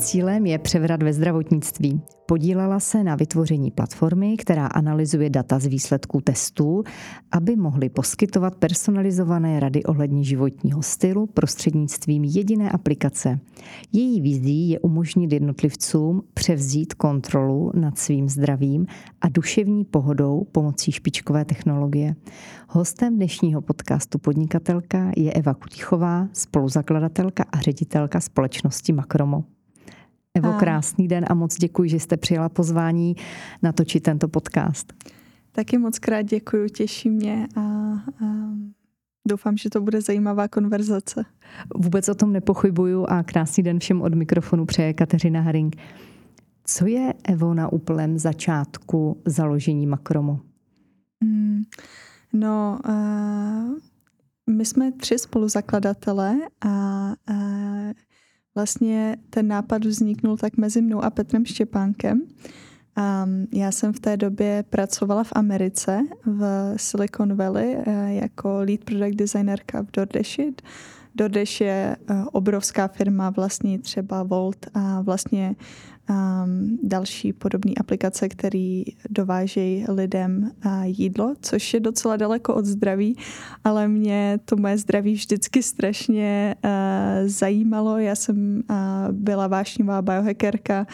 cílem 0.00 0.46
je 0.46 0.58
převrat 0.58 1.02
ve 1.02 1.12
zdravotnictví. 1.12 2.00
Podílela 2.26 2.80
se 2.80 3.04
na 3.04 3.14
vytvoření 3.14 3.70
platformy, 3.70 4.36
která 4.36 4.66
analyzuje 4.66 5.30
data 5.30 5.58
z 5.58 5.66
výsledků 5.66 6.20
testů, 6.20 6.82
aby 7.32 7.56
mohly 7.56 7.88
poskytovat 7.88 8.54
personalizované 8.54 9.60
rady 9.60 9.82
ohledně 9.82 10.24
životního 10.24 10.82
stylu 10.82 11.26
prostřednictvím 11.26 12.24
jediné 12.24 12.70
aplikace. 12.70 13.38
Její 13.92 14.20
vizí 14.20 14.68
je 14.68 14.80
umožnit 14.80 15.32
jednotlivcům 15.32 16.22
převzít 16.34 16.94
kontrolu 16.94 17.72
nad 17.74 17.98
svým 17.98 18.28
zdravím 18.28 18.86
a 19.20 19.28
duševní 19.28 19.84
pohodou 19.84 20.46
pomocí 20.52 20.92
špičkové 20.92 21.44
technologie. 21.44 22.14
Hostem 22.68 23.16
dnešního 23.16 23.60
podcastu 23.60 24.18
Podnikatelka 24.18 25.10
je 25.16 25.32
Eva 25.32 25.54
Kutichová, 25.54 26.28
spoluzakladatelka 26.32 27.44
a 27.52 27.60
ředitelka 27.60 28.20
společnosti 28.20 28.92
Makromo. 28.92 29.44
Evo, 30.34 30.52
krásný 30.52 31.08
den 31.08 31.24
a 31.30 31.34
moc 31.34 31.56
děkuji, 31.56 31.90
že 31.90 32.00
jste 32.00 32.16
přijala 32.16 32.48
pozvání 32.48 33.16
natočit 33.62 34.02
tento 34.02 34.28
podcast. 34.28 34.92
Taky 35.52 35.78
moc 35.78 35.98
krát 35.98 36.22
děkuji, 36.22 36.68
těší 36.68 37.10
mě 37.10 37.48
a, 37.56 37.60
a 37.60 37.96
doufám, 39.28 39.56
že 39.56 39.70
to 39.70 39.80
bude 39.80 40.00
zajímavá 40.00 40.48
konverzace. 40.48 41.24
Vůbec 41.76 42.08
o 42.08 42.14
tom 42.14 42.32
nepochybuju 42.32 43.06
a 43.08 43.22
krásný 43.22 43.62
den 43.62 43.78
všem 43.78 44.02
od 44.02 44.14
mikrofonu 44.14 44.66
přeje 44.66 44.94
Kateřina 44.94 45.40
Haring. 45.40 45.76
Co 46.64 46.86
je 46.86 47.14
Evo 47.24 47.54
na 47.54 47.72
úplném 47.72 48.18
začátku 48.18 49.22
založení 49.24 49.86
Makromo? 49.86 50.40
Hmm, 51.22 51.62
no, 52.32 52.78
uh, 52.88 53.78
my 54.56 54.64
jsme 54.64 54.92
tři 54.92 55.18
spoluzakladatelé 55.18 56.36
a 56.60 57.06
uh, 57.30 57.92
Vlastně 58.54 59.16
ten 59.30 59.48
nápad 59.48 59.84
vzniknul 59.84 60.36
tak 60.36 60.56
mezi 60.56 60.82
mnou 60.82 61.04
a 61.04 61.10
Petrem 61.10 61.44
Štěpánkem. 61.44 62.20
Um, 62.20 63.46
já 63.52 63.72
jsem 63.72 63.92
v 63.92 64.00
té 64.00 64.16
době 64.16 64.64
pracovala 64.70 65.24
v 65.24 65.32
Americe, 65.32 66.00
v 66.26 66.74
Silicon 66.76 67.34
Valley, 67.34 67.76
uh, 67.76 67.84
jako 68.08 68.58
lead 68.58 68.84
product 68.84 69.16
designerka 69.16 69.82
v 69.82 69.90
DoorDashi. 69.92 70.54
DoorDash 71.14 71.60
je 71.60 71.96
uh, 72.10 72.24
obrovská 72.32 72.88
firma, 72.88 73.30
vlastní 73.30 73.78
třeba 73.78 74.22
Volt 74.22 74.66
a 74.74 75.00
vlastně 75.00 75.56
um, 76.10 76.78
další 76.82 77.32
podobné 77.32 77.72
aplikace, 77.80 78.28
které 78.28 78.82
dovážejí 79.10 79.84
lidem 79.88 80.50
uh, 80.66 80.72
jídlo, 80.84 81.34
což 81.40 81.74
je 81.74 81.80
docela 81.80 82.16
daleko 82.16 82.54
od 82.54 82.64
zdraví, 82.64 83.16
ale 83.64 83.88
mě 83.88 84.38
to 84.44 84.56
moje 84.56 84.78
zdraví 84.78 85.14
vždycky 85.14 85.62
strašně 85.62 86.54
uh, 86.64 86.70
zajímalo. 87.26 87.98
Já 87.98 88.14
jsem 88.14 88.62
uh, 88.70 88.76
byla 89.12 89.46
vášnivá 89.46 90.02
biohackerka, 90.02 90.86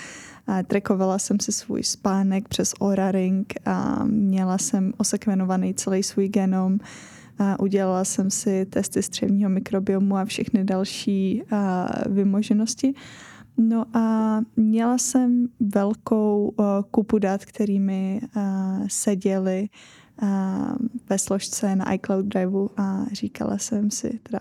uh, 0.48 0.62
trekovala 0.62 1.18
jsem 1.18 1.40
si 1.40 1.52
svůj 1.52 1.82
spánek 1.82 2.48
přes 2.48 2.74
Oura 2.82 3.10
Ring 3.10 3.54
a 3.64 4.04
měla 4.04 4.58
jsem 4.58 4.92
osekvenovaný 4.96 5.74
celý 5.74 6.02
svůj 6.02 6.28
genom. 6.28 6.78
A 7.38 7.60
udělala 7.60 8.04
jsem 8.04 8.30
si 8.30 8.66
testy 8.66 9.02
střevního 9.02 9.50
mikrobiomu 9.50 10.16
a 10.16 10.24
všechny 10.24 10.64
další 10.64 11.42
uh, 11.52 11.58
vymoženosti. 12.14 12.94
No 13.58 13.84
a 13.96 14.40
měla 14.56 14.98
jsem 14.98 15.48
velkou 15.60 16.54
uh, 16.56 16.66
kupu 16.90 17.18
dat, 17.18 17.44
kterými 17.44 18.20
uh, 18.36 18.42
seděli 18.88 19.68
uh, 20.22 20.28
ve 21.08 21.18
složce 21.18 21.76
na 21.76 21.92
iCloud 21.92 22.26
Driveu 22.26 22.70
a 22.76 23.04
říkala 23.12 23.58
jsem 23.58 23.90
si, 23.90 24.20
teda 24.22 24.38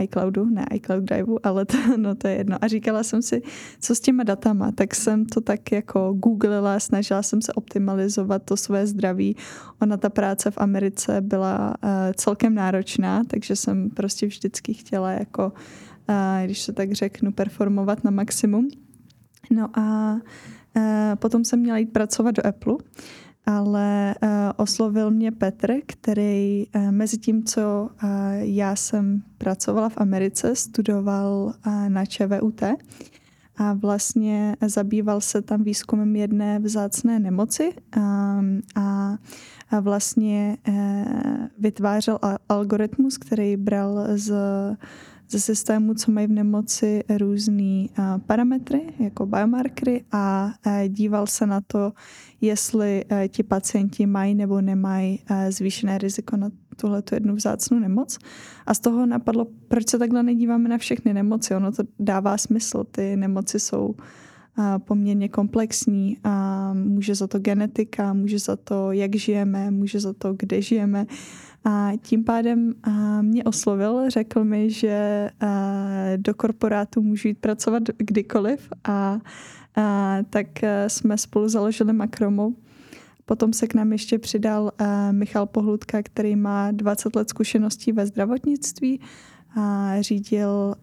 iCloudu, 0.00 0.44
ne 0.44 0.66
iCloud 0.74 1.04
Driveu, 1.04 1.38
ale 1.42 1.64
to, 1.64 1.76
no 1.96 2.14
to 2.14 2.28
je 2.28 2.34
jedno. 2.34 2.56
A 2.60 2.68
říkala 2.68 3.02
jsem 3.02 3.22
si, 3.22 3.42
co 3.80 3.94
s 3.94 4.00
těma 4.00 4.24
datama, 4.24 4.72
tak 4.72 4.94
jsem 4.94 5.26
to 5.26 5.40
tak 5.40 5.72
jako 5.72 6.12
googlila, 6.12 6.80
snažila 6.80 7.22
jsem 7.22 7.42
se 7.42 7.52
optimalizovat 7.52 8.42
to 8.42 8.56
své 8.56 8.86
zdraví. 8.86 9.36
Ona 9.82 9.96
ta 9.96 10.10
práce 10.10 10.50
v 10.50 10.58
Americe 10.58 11.20
byla 11.20 11.74
uh, 11.84 11.90
celkem 12.14 12.54
náročná, 12.54 13.24
takže 13.24 13.56
jsem 13.56 13.90
prostě 13.90 14.26
vždycky 14.26 14.74
chtěla 14.74 15.12
jako 15.12 15.52
když 16.44 16.60
se 16.60 16.72
tak 16.72 16.92
řeknu, 16.92 17.32
performovat 17.32 18.04
na 18.04 18.10
maximum. 18.10 18.68
No 19.50 19.78
a 19.78 20.16
potom 21.14 21.44
jsem 21.44 21.60
měla 21.60 21.78
jít 21.78 21.92
pracovat 21.92 22.30
do 22.30 22.46
Apple, 22.46 22.74
ale 23.46 24.14
oslovil 24.56 25.10
mě 25.10 25.32
Petr, 25.32 25.72
který 25.86 26.66
mezi 26.90 27.18
tím, 27.18 27.44
co 27.44 27.90
já 28.38 28.76
jsem 28.76 29.22
pracovala 29.38 29.88
v 29.88 29.98
Americe, 29.98 30.56
studoval 30.56 31.54
na 31.88 32.06
ČVUT 32.06 32.62
a 33.56 33.72
vlastně 33.72 34.56
zabýval 34.66 35.20
se 35.20 35.42
tam 35.42 35.62
výzkumem 35.62 36.16
jedné 36.16 36.58
vzácné 36.58 37.18
nemoci 37.18 37.72
a, 38.00 38.40
a 39.70 39.80
vlastně 39.80 40.56
e, 40.68 41.04
vytvářel 41.58 42.18
algoritmus, 42.48 43.18
který 43.18 43.56
bral 43.56 44.06
z 44.14 44.32
ze 45.32 45.40
systému, 45.40 45.94
co 45.94 46.12
mají 46.12 46.26
v 46.26 46.30
nemoci 46.30 47.04
různé 47.18 47.86
parametry, 48.26 48.82
jako 48.98 49.26
biomarkery 49.26 50.04
a 50.12 50.52
díval 50.88 51.26
se 51.26 51.46
na 51.46 51.60
to, 51.66 51.92
jestli 52.40 53.04
ti 53.28 53.42
pacienti 53.42 54.06
mají 54.06 54.34
nebo 54.34 54.60
nemají 54.60 55.20
zvýšené 55.48 55.98
riziko 55.98 56.36
na 56.36 56.50
tuhle 56.76 57.02
jednu 57.12 57.34
vzácnou 57.34 57.78
nemoc. 57.78 58.18
A 58.66 58.74
z 58.74 58.78
toho 58.80 59.06
napadlo, 59.06 59.46
proč 59.68 59.88
se 59.88 59.98
takhle 59.98 60.22
nedíváme 60.22 60.68
na 60.68 60.78
všechny 60.78 61.14
nemoci. 61.14 61.54
Ono 61.54 61.72
to 61.72 61.82
dává 61.98 62.38
smysl. 62.38 62.84
Ty 62.90 63.16
nemoci 63.16 63.60
jsou 63.60 63.94
poměrně 64.78 65.28
komplexní 65.28 66.18
a 66.24 66.72
může 66.74 67.14
za 67.14 67.26
to 67.26 67.38
genetika, 67.38 68.12
může 68.12 68.38
za 68.38 68.56
to, 68.56 68.92
jak 68.92 69.16
žijeme, 69.16 69.70
může 69.70 70.00
za 70.00 70.12
to, 70.12 70.34
kde 70.38 70.62
žijeme. 70.62 71.06
A 71.64 71.90
tím 72.02 72.24
pádem 72.24 72.74
mě 73.20 73.44
oslovil, 73.44 74.10
řekl 74.10 74.44
mi, 74.44 74.70
že 74.70 75.30
do 76.16 76.34
korporátu 76.34 77.02
můžu 77.02 77.28
jít 77.28 77.38
pracovat 77.38 77.82
kdykoliv 77.98 78.68
a, 78.84 79.18
a 79.76 80.18
tak 80.30 80.46
jsme 80.86 81.18
spolu 81.18 81.48
založili 81.48 81.92
Makromu. 81.92 82.56
Potom 83.24 83.52
se 83.52 83.66
k 83.66 83.74
nám 83.74 83.92
ještě 83.92 84.18
přidal 84.18 84.72
Michal 85.10 85.46
Pohludka, 85.46 86.02
který 86.02 86.36
má 86.36 86.70
20 86.70 87.16
let 87.16 87.28
zkušeností 87.28 87.92
ve 87.92 88.06
zdravotnictví 88.06 89.00
a 89.56 89.94
řídil 90.00 90.74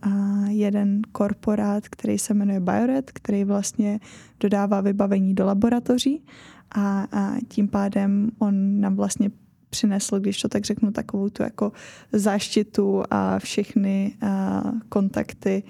jeden 0.48 1.02
korporát, 1.12 1.88
který 1.88 2.18
se 2.18 2.34
jmenuje 2.34 2.60
Biored, 2.60 3.12
který 3.12 3.44
vlastně 3.44 4.00
dodává 4.40 4.82
vybavení 4.82 5.34
do 5.34 5.46
laboratoří 5.46 6.24
a, 6.72 7.08
a 7.12 7.36
tím 7.48 7.68
pádem 7.68 8.32
on 8.40 8.80
nám 8.80 8.96
vlastně 8.96 9.32
přinesl, 9.70 10.20
když 10.20 10.42
to 10.42 10.50
tak 10.50 10.66
řeknu, 10.66 10.92
takovou 10.92 11.30
tu 11.30 11.44
jako 11.44 11.72
záštitu 12.12 13.04
a 13.10 13.40
všechny 13.40 14.14
a, 14.22 14.64
kontakty 14.90 15.64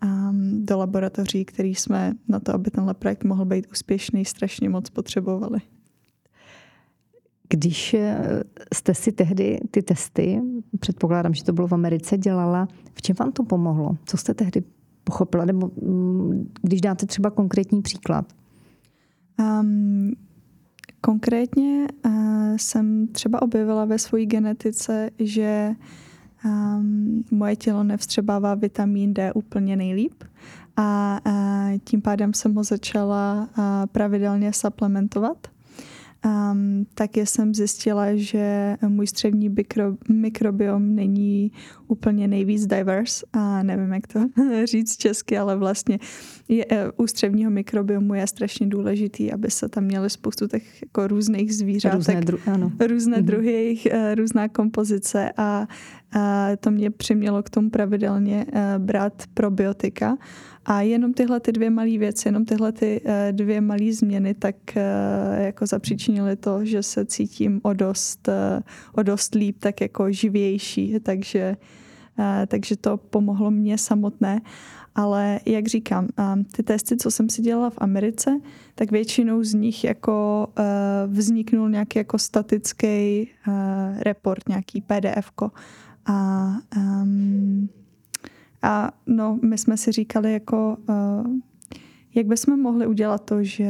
a, 0.00 0.32
do 0.58 0.78
laboratoří, 0.78 1.44
který 1.44 1.74
jsme 1.74 2.12
na 2.28 2.40
to, 2.40 2.54
aby 2.54 2.70
tenhle 2.70 2.94
projekt 2.94 3.24
mohl 3.24 3.44
být 3.44 3.66
úspěšný, 3.72 4.24
strašně 4.24 4.68
moc 4.68 4.90
potřebovali. 4.90 5.60
Když 7.48 7.94
eh, 7.94 8.42
jste 8.74 8.94
si 8.94 9.12
tehdy 9.12 9.60
ty 9.70 9.82
testy, 9.82 10.40
předpokládám, 10.80 11.34
že 11.34 11.44
to 11.44 11.52
bylo 11.52 11.68
v 11.68 11.72
Americe, 11.72 12.18
dělala, 12.18 12.68
v 12.94 13.02
čem 13.02 13.16
vám 13.18 13.32
to 13.32 13.44
pomohlo? 13.44 13.96
Co 14.04 14.16
jste 14.16 14.34
tehdy 14.34 14.62
pochopila? 15.04 15.44
Nebo 15.44 15.70
mm, 15.82 16.52
když 16.62 16.80
dáte 16.80 17.06
třeba 17.06 17.30
konkrétní 17.30 17.82
příklad? 17.82 18.32
Um, 19.38 20.12
konkrétně 21.06 21.86
uh, 22.06 22.12
jsem 22.56 23.08
třeba 23.08 23.42
objevila 23.42 23.84
ve 23.84 23.98
své 23.98 24.26
genetice, 24.26 25.10
že 25.18 25.70
um, 26.44 27.24
moje 27.30 27.56
tělo 27.56 27.84
nevstřebává 27.84 28.54
vitamin 28.54 29.14
D 29.14 29.32
úplně 29.32 29.76
nejlíp 29.76 30.24
a 30.76 31.20
uh, 31.26 31.78
tím 31.84 32.02
pádem 32.02 32.34
jsem 32.34 32.54
ho 32.54 32.64
začala 32.64 33.48
uh, 33.58 33.64
pravidelně 33.92 34.52
supplementovat 34.52 35.46
um, 36.26 36.86
tak 36.94 37.16
jsem 37.16 37.54
zjistila, 37.54 38.06
že 38.14 38.76
můj 38.88 39.06
střevní 39.06 39.48
mikro, 39.48 39.96
mikrobiom 40.08 40.94
není 40.94 41.52
úplně 41.88 42.28
nejvíc 42.28 42.66
diverse 42.66 43.26
a 43.32 43.62
nevím, 43.62 43.92
jak 43.92 44.06
to 44.06 44.20
říct 44.64 44.96
česky, 44.96 45.38
ale 45.38 45.56
vlastně 45.56 45.98
je, 46.48 46.66
eh, 46.70 46.90
u 46.96 47.06
střevního 47.06 47.50
mikrobiomu 47.50 48.14
je 48.14 48.26
strašně 48.26 48.66
důležitý, 48.66 49.32
aby 49.32 49.50
se 49.50 49.68
tam 49.68 49.84
měly 49.84 50.10
spoustu 50.10 50.48
těch 50.48 50.82
jako 50.82 51.06
různých 51.06 51.54
zvířat, 51.54 51.94
různé, 51.94 52.20
dru- 52.20 52.52
ano. 52.52 52.72
různé 52.86 53.16
mm-hmm. 53.16 53.24
druhy, 53.24 53.52
jejich, 53.52 53.86
eh, 53.86 54.14
různá 54.14 54.48
kompozice 54.48 55.32
a, 55.36 55.66
a 56.12 56.48
to 56.60 56.70
mě 56.70 56.90
přimělo 56.90 57.42
k 57.42 57.50
tomu 57.50 57.70
pravidelně 57.70 58.46
eh, 58.52 58.74
brát 58.78 59.22
probiotika 59.34 60.16
a 60.66 60.80
jenom 60.80 61.12
tyhle 61.12 61.40
ty 61.40 61.52
dvě 61.52 61.70
malé 61.70 61.98
věci, 61.98 62.28
jenom 62.28 62.44
tyhle 62.44 62.72
ty 62.72 63.00
eh, 63.04 63.32
dvě 63.32 63.60
malé 63.60 63.92
změny, 63.92 64.34
tak 64.34 64.76
eh, 64.76 64.82
jako 65.44 65.66
zapříčinily 65.66 66.36
to, 66.36 66.64
že 66.64 66.82
se 66.82 67.04
cítím 67.06 67.60
o 67.62 67.72
dost, 67.72 68.28
eh, 68.28 68.62
o 68.92 69.02
dost 69.02 69.34
líp, 69.34 69.56
tak 69.58 69.80
jako 69.80 70.12
živější, 70.12 71.00
takže, 71.00 71.56
takže 72.46 72.76
to 72.76 72.96
pomohlo 72.96 73.50
mně 73.50 73.78
samotné. 73.78 74.40
Ale 74.94 75.40
jak 75.46 75.66
říkám, 75.66 76.08
ty 76.52 76.62
testy, 76.62 76.96
co 76.96 77.10
jsem 77.10 77.28
si 77.28 77.42
dělala 77.42 77.70
v 77.70 77.78
Americe, 77.78 78.40
tak 78.74 78.90
většinou 78.90 79.42
z 79.42 79.54
nich 79.54 79.84
jako 79.84 80.46
vzniknul 81.06 81.70
nějaký 81.70 81.98
jako 81.98 82.18
statický 82.18 83.28
report, 83.98 84.48
nějaký 84.48 84.80
PDF. 84.80 85.30
-ko. 85.36 85.50
A, 86.06 86.46
um, 86.76 87.68
a 88.62 88.92
no, 89.06 89.38
my 89.42 89.58
jsme 89.58 89.76
si 89.76 89.92
říkali 89.92 90.32
jako 90.32 90.76
jak 92.16 92.26
bychom 92.26 92.60
mohli 92.60 92.86
udělat 92.86 93.24
to, 93.24 93.44
že 93.44 93.64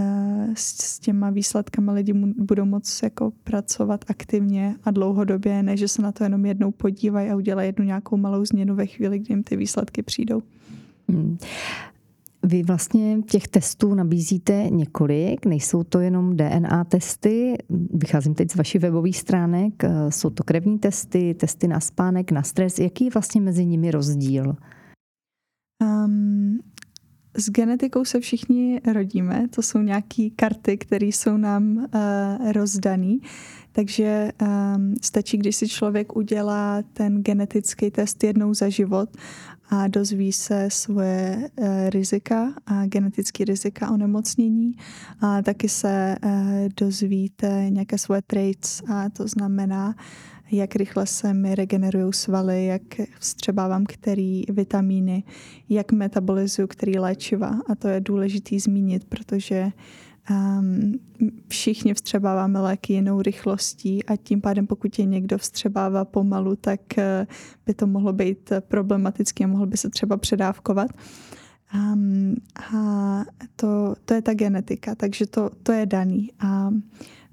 eh, 0.00 0.48
s 0.54 0.98
těma 0.98 1.30
výsledkama 1.30 1.92
lidi 1.92 2.12
budou 2.38 2.64
moct 2.64 3.02
jako 3.02 3.32
pracovat 3.44 4.04
aktivně 4.08 4.76
a 4.84 4.90
dlouhodobě, 4.90 5.62
než 5.62 5.80
že 5.80 5.88
se 5.88 6.02
na 6.02 6.12
to 6.12 6.24
jenom 6.24 6.46
jednou 6.46 6.70
podívají 6.70 7.30
a 7.30 7.36
udělají 7.36 7.68
jednu 7.68 7.84
nějakou 7.84 8.16
malou 8.16 8.44
změnu 8.44 8.74
ve 8.74 8.86
chvíli, 8.86 9.18
kdy 9.18 9.32
jim 9.32 9.42
ty 9.42 9.56
výsledky 9.56 10.02
přijdou. 10.02 10.42
Hmm. 11.08 11.38
Vy 12.46 12.62
vlastně 12.62 13.22
těch 13.22 13.48
testů 13.48 13.94
nabízíte 13.94 14.66
několik, 14.70 15.46
nejsou 15.46 15.82
to 15.82 16.00
jenom 16.00 16.36
DNA 16.36 16.84
testy, 16.84 17.54
vycházím 17.94 18.34
teď 18.34 18.50
z 18.50 18.56
vašich 18.56 18.80
webových 18.80 19.18
stránek, 19.18 19.84
eh, 19.84 20.12
jsou 20.12 20.30
to 20.30 20.44
krevní 20.44 20.78
testy, 20.78 21.34
testy 21.34 21.68
na 21.68 21.80
spánek, 21.80 22.32
na 22.32 22.42
stres. 22.42 22.78
Jaký 22.78 23.04
je 23.04 23.10
vlastně 23.10 23.40
mezi 23.40 23.66
nimi 23.66 23.90
rozdíl? 23.90 24.56
Um, 25.82 26.58
s 27.34 27.50
genetikou 27.50 28.04
se 28.04 28.20
všichni 28.20 28.80
rodíme, 28.92 29.48
to 29.54 29.62
jsou 29.62 29.78
nějaké 29.78 30.30
karty, 30.36 30.76
které 30.76 31.06
jsou 31.06 31.36
nám 31.36 31.76
uh, 31.76 32.52
rozdané. 32.52 33.16
Takže 33.72 34.32
um, 34.42 34.94
stačí, 35.02 35.38
když 35.38 35.56
si 35.56 35.68
člověk 35.68 36.16
udělá 36.16 36.82
ten 36.92 37.22
genetický 37.22 37.90
test 37.90 38.24
jednou 38.24 38.54
za 38.54 38.68
život 38.68 39.08
a 39.70 39.88
dozví 39.88 40.32
se 40.32 40.68
svoje 40.70 41.50
uh, 41.56 41.66
rizika 41.88 42.54
a 42.66 42.86
genetické 42.86 43.44
rizika 43.44 43.90
onemocnění. 43.90 44.76
A 45.20 45.42
taky 45.42 45.68
se 45.68 46.16
uh, 46.24 46.30
dozvíte 46.80 47.66
nějaké 47.68 47.98
svoje 47.98 48.22
traits 48.22 48.82
a 48.88 49.10
to 49.10 49.28
znamená, 49.28 49.94
jak 50.52 50.76
rychle 50.76 51.06
se 51.06 51.34
mi 51.34 51.54
regenerují 51.54 52.12
svaly, 52.12 52.66
jak 52.66 52.82
vstřebávám 53.18 53.84
který 53.86 54.42
vitamíny, 54.48 55.24
jak 55.68 55.92
metabolizuju 55.92 56.68
který 56.68 56.98
léčiva. 56.98 57.60
A 57.66 57.74
to 57.74 57.88
je 57.88 58.00
důležité 58.00 58.60
zmínit, 58.60 59.04
protože 59.04 59.72
um, 60.30 60.92
všichni 61.48 61.94
vstřebáváme 61.94 62.60
léky 62.60 62.92
jinou 62.92 63.22
rychlostí 63.22 64.04
a 64.04 64.16
tím 64.16 64.40
pádem, 64.40 64.66
pokud 64.66 64.98
je 64.98 65.04
někdo 65.04 65.38
vstřebává 65.38 66.04
pomalu, 66.04 66.56
tak 66.56 66.80
uh, 66.98 67.04
by 67.66 67.74
to 67.74 67.86
mohlo 67.86 68.12
být 68.12 68.52
problematické 68.60 69.44
a 69.44 69.46
mohl 69.46 69.66
by 69.66 69.76
se 69.76 69.90
třeba 69.90 70.16
předávkovat. 70.16 70.90
Um, 71.74 72.34
a 72.72 73.24
to, 73.56 73.94
to 74.04 74.14
je 74.14 74.22
ta 74.22 74.34
genetika, 74.34 74.94
takže 74.94 75.26
to, 75.26 75.50
to 75.62 75.72
je 75.72 75.86
daný. 75.86 76.32
A 76.38 76.70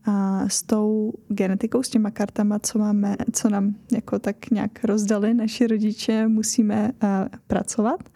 a 0.06 0.50
s 0.50 0.64
tou 0.64 1.14
genetikou, 1.28 1.84
s 1.84 1.90
těma 1.90 2.12
kartama, 2.12 2.60
co 2.60 2.80
máme, 2.80 3.16
co 3.32 3.50
nám 3.50 3.76
jako 3.92 4.20
tak 4.20 4.52
nějak 4.52 4.84
rozdali 4.84 5.34
naši 5.34 5.68
rodiče, 5.68 6.28
musíme 6.28 6.92
uh, 7.04 7.10
pracovat. 7.48 8.10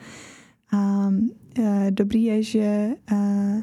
A 0.72 1.08
uh, 1.08 1.66
dobrý 1.90 2.24
je, 2.24 2.44
že 2.44 2.90
uh, 3.12 3.62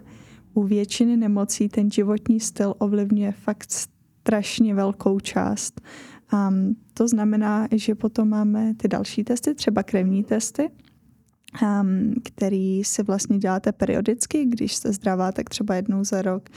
u 0.55 0.63
většiny 0.63 1.17
nemocí 1.17 1.69
ten 1.69 1.91
životní 1.91 2.41
styl 2.41 2.75
ovlivňuje 2.79 3.33
fakt 3.33 3.71
strašně 3.71 4.75
velkou 4.75 5.21
část. 5.21 5.81
Um, 6.33 6.77
to 6.95 7.09
znamená, 7.09 7.69
že 7.73 7.95
potom 7.95 8.29
máme 8.29 8.75
ty 8.75 8.89
další 8.89 9.25
testy, 9.25 9.55
třeba 9.55 9.83
krevní 9.83 10.25
testy, 10.25 10.71
um, 11.63 12.15
který 12.25 12.85
si 12.85 13.03
vlastně 13.03 13.39
děláte 13.39 13.73
periodicky, 13.73 14.45
když 14.45 14.75
jste 14.75 14.93
zdravá, 14.93 15.33
tak 15.33 15.51
třeba 15.51 15.75
jednou 15.75 16.05
za 16.05 16.23
rok. 16.23 16.49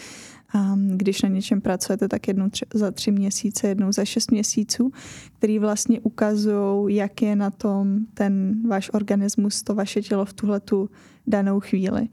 Um, 0.55 0.87
když 0.97 1.21
na 1.21 1.29
něčem 1.29 1.61
pracujete, 1.61 2.07
tak 2.07 2.27
jednou 2.27 2.49
tři, 2.49 2.65
za 2.73 2.91
tři 2.91 3.11
měsíce, 3.11 3.67
jednou 3.67 3.91
za 3.91 4.05
šest 4.05 4.31
měsíců, 4.31 4.91
který 5.37 5.59
vlastně 5.59 5.99
ukazují, 5.99 6.95
jak 6.95 7.21
je 7.21 7.35
na 7.35 7.51
tom 7.51 7.99
ten 8.13 8.61
váš 8.67 8.89
organismus, 8.93 9.63
to 9.63 9.75
vaše 9.75 10.01
tělo 10.01 10.25
v 10.25 10.33
tuhle 10.33 10.59
tu 10.59 10.89
danou 11.27 11.59
chvíli. 11.59 12.07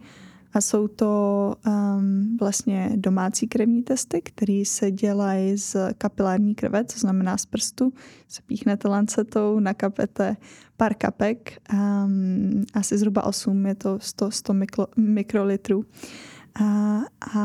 A 0.55 0.61
jsou 0.61 0.89
to 0.89 1.55
um, 1.67 2.37
vlastně 2.41 2.91
domácí 2.97 3.49
krevní 3.49 3.83
testy, 3.83 4.21
které 4.23 4.63
se 4.67 4.91
dělají 4.91 5.57
z 5.57 5.77
kapilární 5.99 6.55
krve, 6.55 6.85
co 6.85 6.99
znamená 6.99 7.37
z 7.37 7.47
prstu. 7.47 7.93
Se 8.29 8.43
píchnete 8.43 8.89
lancetou, 8.89 9.61
nakapete 9.61 10.37
pár 10.77 10.95
kapek, 10.95 11.59
um, 11.73 12.65
asi 12.75 12.99
zhruba 12.99 13.25
8, 13.25 13.67
je 13.67 13.75
to 13.75 13.99
100, 14.01 14.31
100 14.31 14.53
mikro, 14.55 14.87
mikrolitrů. 14.97 15.85
A, 16.61 17.01
a, 17.35 17.41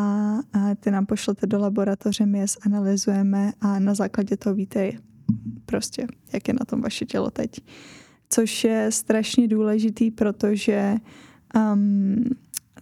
a 0.54 0.76
ty 0.80 0.92
nám 0.92 1.06
pošlete 1.06 1.48
do 1.48 1.60
laboratoře, 1.60 2.26
my 2.26 2.40
je 2.40 2.46
zanalizujeme 2.64 3.54
a 3.62 3.80
na 3.80 3.94
základě 3.94 4.38
toho 4.38 4.56
víte 4.56 4.92
prostě, 5.66 6.08
jak 6.34 6.48
je 6.48 6.54
na 6.54 6.66
tom 6.66 6.82
vaše 6.82 7.06
tělo 7.06 7.32
teď. 7.32 7.62
Což 8.30 8.64
je 8.64 8.92
strašně 8.92 9.48
důležitý, 9.48 10.12
protože 10.12 10.96
um, 11.56 12.24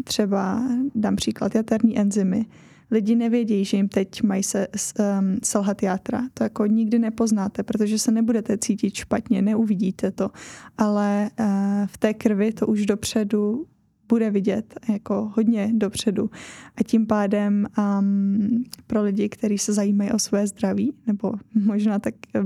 třeba 0.04 0.62
dám 0.96 1.16
příklad 1.16 1.56
jaterní 1.56 2.00
enzymy. 2.00 2.46
Lidi 2.92 3.16
nevědí, 3.16 3.66
že 3.66 3.78
jim 3.78 3.90
teď 3.90 4.24
mají 4.24 4.44
se 4.44 4.68
um, 4.68 5.38
selhat 5.44 5.84
játra. 5.84 6.22
To 6.34 6.44
jako 6.44 6.66
nikdy 6.66 7.00
nepoznáte, 7.00 7.64
protože 7.64 8.00
se 8.00 8.12
nebudete 8.12 8.58
cítit 8.58 8.96
špatně, 8.96 9.42
neuvidíte 9.42 10.12
to. 10.12 10.30
Ale 10.78 11.30
uh, 11.40 11.46
v 11.86 11.98
té 11.98 12.14
krvi 12.14 12.54
to 12.54 12.68
už 12.68 12.86
dopředu 12.86 13.66
bude 14.10 14.30
vidět 14.30 14.80
jako 14.90 15.32
hodně 15.36 15.70
dopředu. 15.74 16.30
A 16.76 16.84
tím 16.84 17.08
pádem 17.08 17.68
um, 17.78 18.64
pro 18.88 19.04
lidi, 19.04 19.30
kteří 19.30 19.58
se 19.58 19.74
zajímají 19.74 20.12
o 20.12 20.20
své 20.20 20.48
zdraví, 20.48 20.94
nebo 21.08 21.34
možná 21.54 22.00
tak 22.00 22.14
eh, 22.36 22.42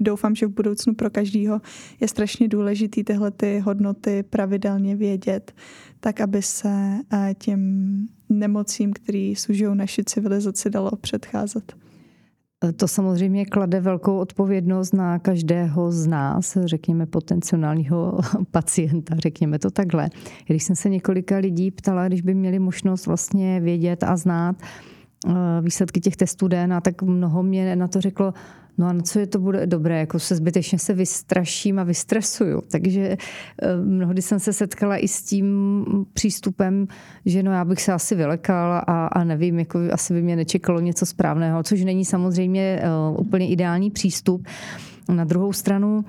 doufám, 0.00 0.34
že 0.34 0.46
v 0.46 0.54
budoucnu 0.54 0.94
pro 0.94 1.10
každýho 1.10 1.60
je 2.00 2.08
strašně 2.08 2.48
důležitý 2.48 3.04
tyhle 3.04 3.30
ty 3.30 3.58
hodnoty 3.58 4.22
pravidelně 4.22 4.96
vědět, 4.96 5.54
tak 6.00 6.20
aby 6.20 6.42
se 6.42 6.68
uh, 6.68 7.18
těm 7.38 8.06
nemocím, 8.28 8.92
které 8.92 9.32
sužují 9.36 9.76
naši 9.76 10.04
civilizaci, 10.04 10.70
dalo 10.70 10.90
předcházet. 10.96 11.85
To 12.76 12.88
samozřejmě 12.88 13.46
klade 13.46 13.80
velkou 13.80 14.18
odpovědnost 14.18 14.94
na 14.94 15.18
každého 15.18 15.92
z 15.92 16.06
nás, 16.06 16.58
řekněme 16.64 17.06
potenciálního 17.06 18.18
pacienta, 18.50 19.14
řekněme 19.18 19.58
to 19.58 19.70
takhle. 19.70 20.08
Když 20.46 20.62
jsem 20.62 20.76
se 20.76 20.88
několika 20.88 21.36
lidí 21.36 21.70
ptala, 21.70 22.08
když 22.08 22.22
by 22.22 22.34
měli 22.34 22.58
možnost 22.58 23.06
vlastně 23.06 23.60
vědět 23.60 24.02
a 24.02 24.16
znát 24.16 24.56
eh, 24.62 24.95
výsledky 25.60 26.00
těch 26.00 26.16
testů 26.16 26.48
DNA, 26.48 26.80
tak 26.80 27.02
mnoho 27.02 27.42
mě 27.42 27.76
na 27.76 27.88
to 27.88 28.00
řeklo, 28.00 28.34
No 28.78 28.86
a 28.86 28.92
na 28.92 29.02
co 29.02 29.18
je 29.18 29.26
to 29.26 29.38
bude 29.38 29.66
dobré? 29.66 30.00
Jako 30.00 30.18
se 30.18 30.36
zbytečně 30.36 30.78
se 30.78 30.94
vystraším 30.94 31.78
a 31.78 31.84
vystresuju. 31.84 32.62
Takže 32.70 33.16
eh, 33.62 33.76
mnohdy 33.76 34.22
jsem 34.22 34.40
se 34.40 34.52
setkala 34.52 34.96
i 34.96 35.08
s 35.08 35.22
tím 35.22 35.84
přístupem, 36.12 36.86
že 37.26 37.42
no 37.42 37.52
já 37.52 37.64
bych 37.64 37.82
se 37.82 37.92
asi 37.92 38.14
vylekal 38.14 38.72
a, 38.72 39.06
a 39.06 39.24
nevím, 39.24 39.58
jako 39.58 39.78
asi 39.92 40.14
by 40.14 40.22
mě 40.22 40.36
nečekalo 40.36 40.80
něco 40.80 41.06
správného, 41.06 41.62
což 41.62 41.84
není 41.84 42.04
samozřejmě 42.04 42.82
uh, 43.10 43.20
úplně 43.20 43.48
ideální 43.48 43.90
přístup. 43.90 44.46
Na 45.08 45.24
druhou 45.24 45.52
stranu 45.52 46.04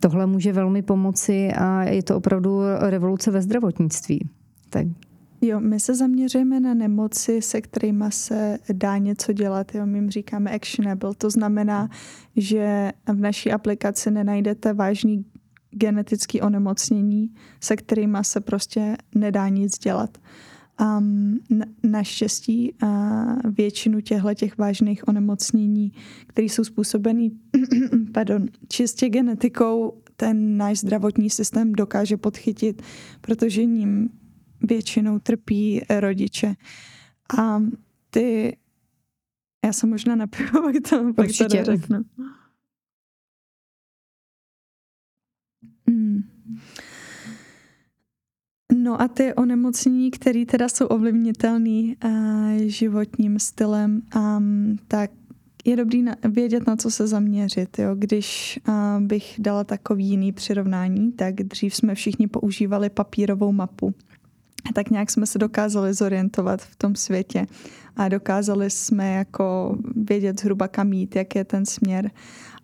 tohle 0.00 0.26
může 0.26 0.52
velmi 0.52 0.82
pomoci 0.82 1.52
a 1.52 1.82
je 1.82 2.02
to 2.02 2.16
opravdu 2.16 2.60
revoluce 2.80 3.30
ve 3.30 3.42
zdravotnictví. 3.42 4.28
Tak 4.70 4.86
Jo, 5.46 5.60
my 5.60 5.80
se 5.80 5.94
zaměřujeme 5.94 6.60
na 6.60 6.74
nemoci, 6.74 7.42
se 7.42 7.60
kterými 7.60 8.04
se 8.08 8.58
dá 8.72 8.98
něco 8.98 9.32
dělat. 9.32 9.74
Jo, 9.74 9.86
my 9.86 9.98
jim 9.98 10.10
říkáme 10.10 10.50
actionable. 10.50 11.14
To 11.18 11.30
znamená, 11.30 11.88
že 12.36 12.92
v 13.06 13.20
naší 13.20 13.52
aplikaci 13.52 14.10
nenajdete 14.10 14.72
vážný 14.72 15.24
genetický 15.70 16.40
onemocnění, 16.40 17.34
se 17.60 17.76
kterými 17.76 18.18
se 18.22 18.40
prostě 18.40 18.96
nedá 19.14 19.48
nic 19.48 19.78
dělat. 19.78 20.18
Um, 20.80 21.38
naštěstí 21.82 22.72
uh, 22.82 22.88
většinu 23.44 24.00
těchto 24.00 24.34
těch 24.34 24.58
vážných 24.58 25.08
onemocnění, 25.08 25.92
které 26.26 26.44
jsou 26.44 26.64
způsobeny 26.64 27.30
pardon, 28.12 28.46
čistě 28.68 29.08
genetikou, 29.08 29.98
ten 30.16 30.56
náš 30.56 30.78
zdravotní 30.78 31.30
systém 31.30 31.72
dokáže 31.72 32.16
podchytit, 32.16 32.82
protože 33.20 33.64
ním 33.64 34.10
většinou 34.66 35.18
trpí 35.18 35.82
rodiče. 36.00 36.54
A 37.38 37.62
ty, 38.10 38.56
já 39.64 39.72
jsem 39.72 39.90
možná 39.90 40.16
napiju, 40.16 40.48
pak 40.52 40.74
to, 40.90 41.12
pak 41.12 41.26
to 41.38 41.64
řeknu. 41.64 42.04
Hmm. 45.88 46.22
No 48.74 49.00
a 49.00 49.08
ty 49.08 49.34
onemocnění, 49.34 50.10
které 50.10 50.46
teda 50.46 50.68
jsou 50.68 50.86
ovlivnitelné 50.86 51.94
uh, 52.04 52.10
životním 52.66 53.38
stylem, 53.38 54.02
um, 54.16 54.76
tak 54.88 55.10
je 55.64 55.76
dobrý 55.76 56.02
na, 56.02 56.16
vědět, 56.28 56.66
na 56.66 56.76
co 56.76 56.90
se 56.90 57.06
zaměřit. 57.06 57.78
Jo? 57.78 57.94
Když 57.94 58.60
uh, 58.68 58.74
bych 59.00 59.34
dala 59.38 59.64
takový 59.64 60.06
jiný 60.06 60.32
přirovnání, 60.32 61.12
tak 61.12 61.34
dřív 61.34 61.74
jsme 61.74 61.94
všichni 61.94 62.26
používali 62.26 62.90
papírovou 62.90 63.52
mapu. 63.52 63.94
Tak 64.72 64.90
nějak 64.90 65.10
jsme 65.10 65.26
se 65.26 65.38
dokázali 65.38 65.94
zorientovat 65.94 66.62
v 66.62 66.76
tom 66.76 66.94
světě 66.94 67.46
a 67.96 68.08
dokázali 68.08 68.70
jsme 68.70 69.12
jako 69.12 69.78
vědět 69.96 70.40
zhruba 70.40 70.68
kam 70.68 70.92
jít, 70.92 71.16
jak 71.16 71.34
je 71.34 71.44
ten 71.44 71.66
směr. 71.66 72.10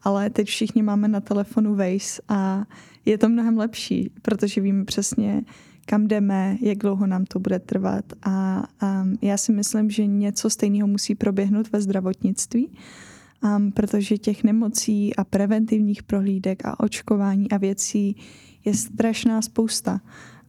Ale 0.02 0.30
teď 0.30 0.46
všichni 0.46 0.82
máme 0.82 1.08
na 1.08 1.20
telefonu 1.20 1.74
Waze 1.74 2.22
a 2.28 2.64
je 3.04 3.18
to 3.18 3.28
mnohem 3.28 3.58
lepší, 3.58 4.10
protože 4.22 4.60
víme 4.60 4.84
přesně, 4.84 5.42
kam 5.86 6.08
jdeme, 6.08 6.56
jak 6.60 6.78
dlouho 6.78 7.06
nám 7.06 7.24
to 7.24 7.38
bude 7.38 7.58
trvat. 7.58 8.04
A 8.22 8.64
um, 8.82 9.18
já 9.22 9.36
si 9.36 9.52
myslím, 9.52 9.90
že 9.90 10.06
něco 10.06 10.50
stejného 10.50 10.88
musí 10.88 11.14
proběhnout 11.14 11.72
ve 11.72 11.80
zdravotnictví, 11.80 12.68
um, 13.42 13.72
protože 13.72 14.18
těch 14.18 14.44
nemocí 14.44 15.16
a 15.16 15.24
preventivních 15.24 16.02
prohlídek 16.02 16.64
a 16.64 16.80
očkování 16.80 17.50
a 17.50 17.56
věcí 17.56 18.16
je 18.64 18.74
strašná 18.74 19.42
spousta. 19.42 20.00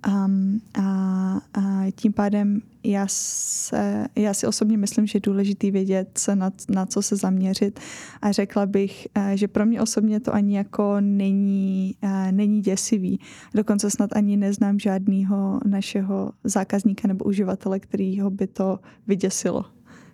Um, 0.07 0.61
a, 0.73 1.41
a 1.53 1.91
tím 1.95 2.13
pádem 2.13 2.61
já, 2.83 3.05
se, 3.09 4.07
já 4.15 4.33
si 4.33 4.47
osobně 4.47 4.77
myslím, 4.77 5.07
že 5.07 5.17
je 5.17 5.21
důležité 5.21 5.71
vědět, 5.71 6.17
se 6.17 6.35
na, 6.35 6.51
na 6.69 6.85
co 6.85 7.01
se 7.01 7.15
zaměřit 7.15 7.79
a 8.21 8.31
řekla 8.31 8.65
bych, 8.65 9.07
eh, 9.15 9.37
že 9.37 9.47
pro 9.47 9.65
mě 9.65 9.81
osobně 9.81 10.19
to 10.19 10.33
ani 10.33 10.57
jako 10.57 10.95
není, 10.99 11.95
eh, 12.01 12.31
není 12.31 12.61
děsivý. 12.61 13.19
Dokonce 13.55 13.91
snad 13.91 14.09
ani 14.15 14.37
neznám 14.37 14.79
žádného 14.79 15.59
našeho 15.65 16.31
zákazníka 16.43 17.07
nebo 17.07 17.25
uživatele, 17.25 17.79
kterýho 17.79 18.29
by 18.29 18.47
to 18.47 18.79
vyděsilo. 19.07 19.65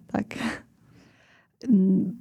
Tak. 0.08 0.25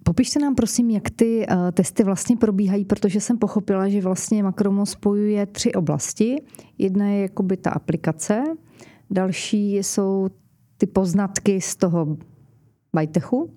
Popište 0.02 0.40
nám 0.40 0.54
prosím, 0.54 0.90
jak 0.90 1.10
ty 1.10 1.46
uh, 1.46 1.70
testy 1.72 2.04
vlastně 2.04 2.36
probíhají, 2.36 2.84
protože 2.84 3.20
jsem 3.20 3.38
pochopila, 3.38 3.88
že 3.88 4.00
vlastně 4.00 4.42
Makromo 4.42 4.86
spojuje 4.86 5.46
tři 5.46 5.72
oblasti. 5.72 6.42
Jedna 6.78 7.08
je 7.08 7.22
jakoby 7.22 7.56
ta 7.56 7.70
aplikace, 7.70 8.42
další 9.10 9.76
jsou 9.76 10.28
ty 10.78 10.86
poznatky 10.86 11.60
z 11.60 11.76
toho 11.76 12.16
Bytechu 12.96 13.54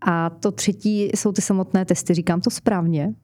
a 0.00 0.30
to 0.30 0.52
třetí 0.52 1.02
jsou 1.14 1.32
ty 1.32 1.42
samotné 1.42 1.84
testy. 1.84 2.14
Říkám 2.14 2.40
to 2.40 2.50
správně? 2.50 3.14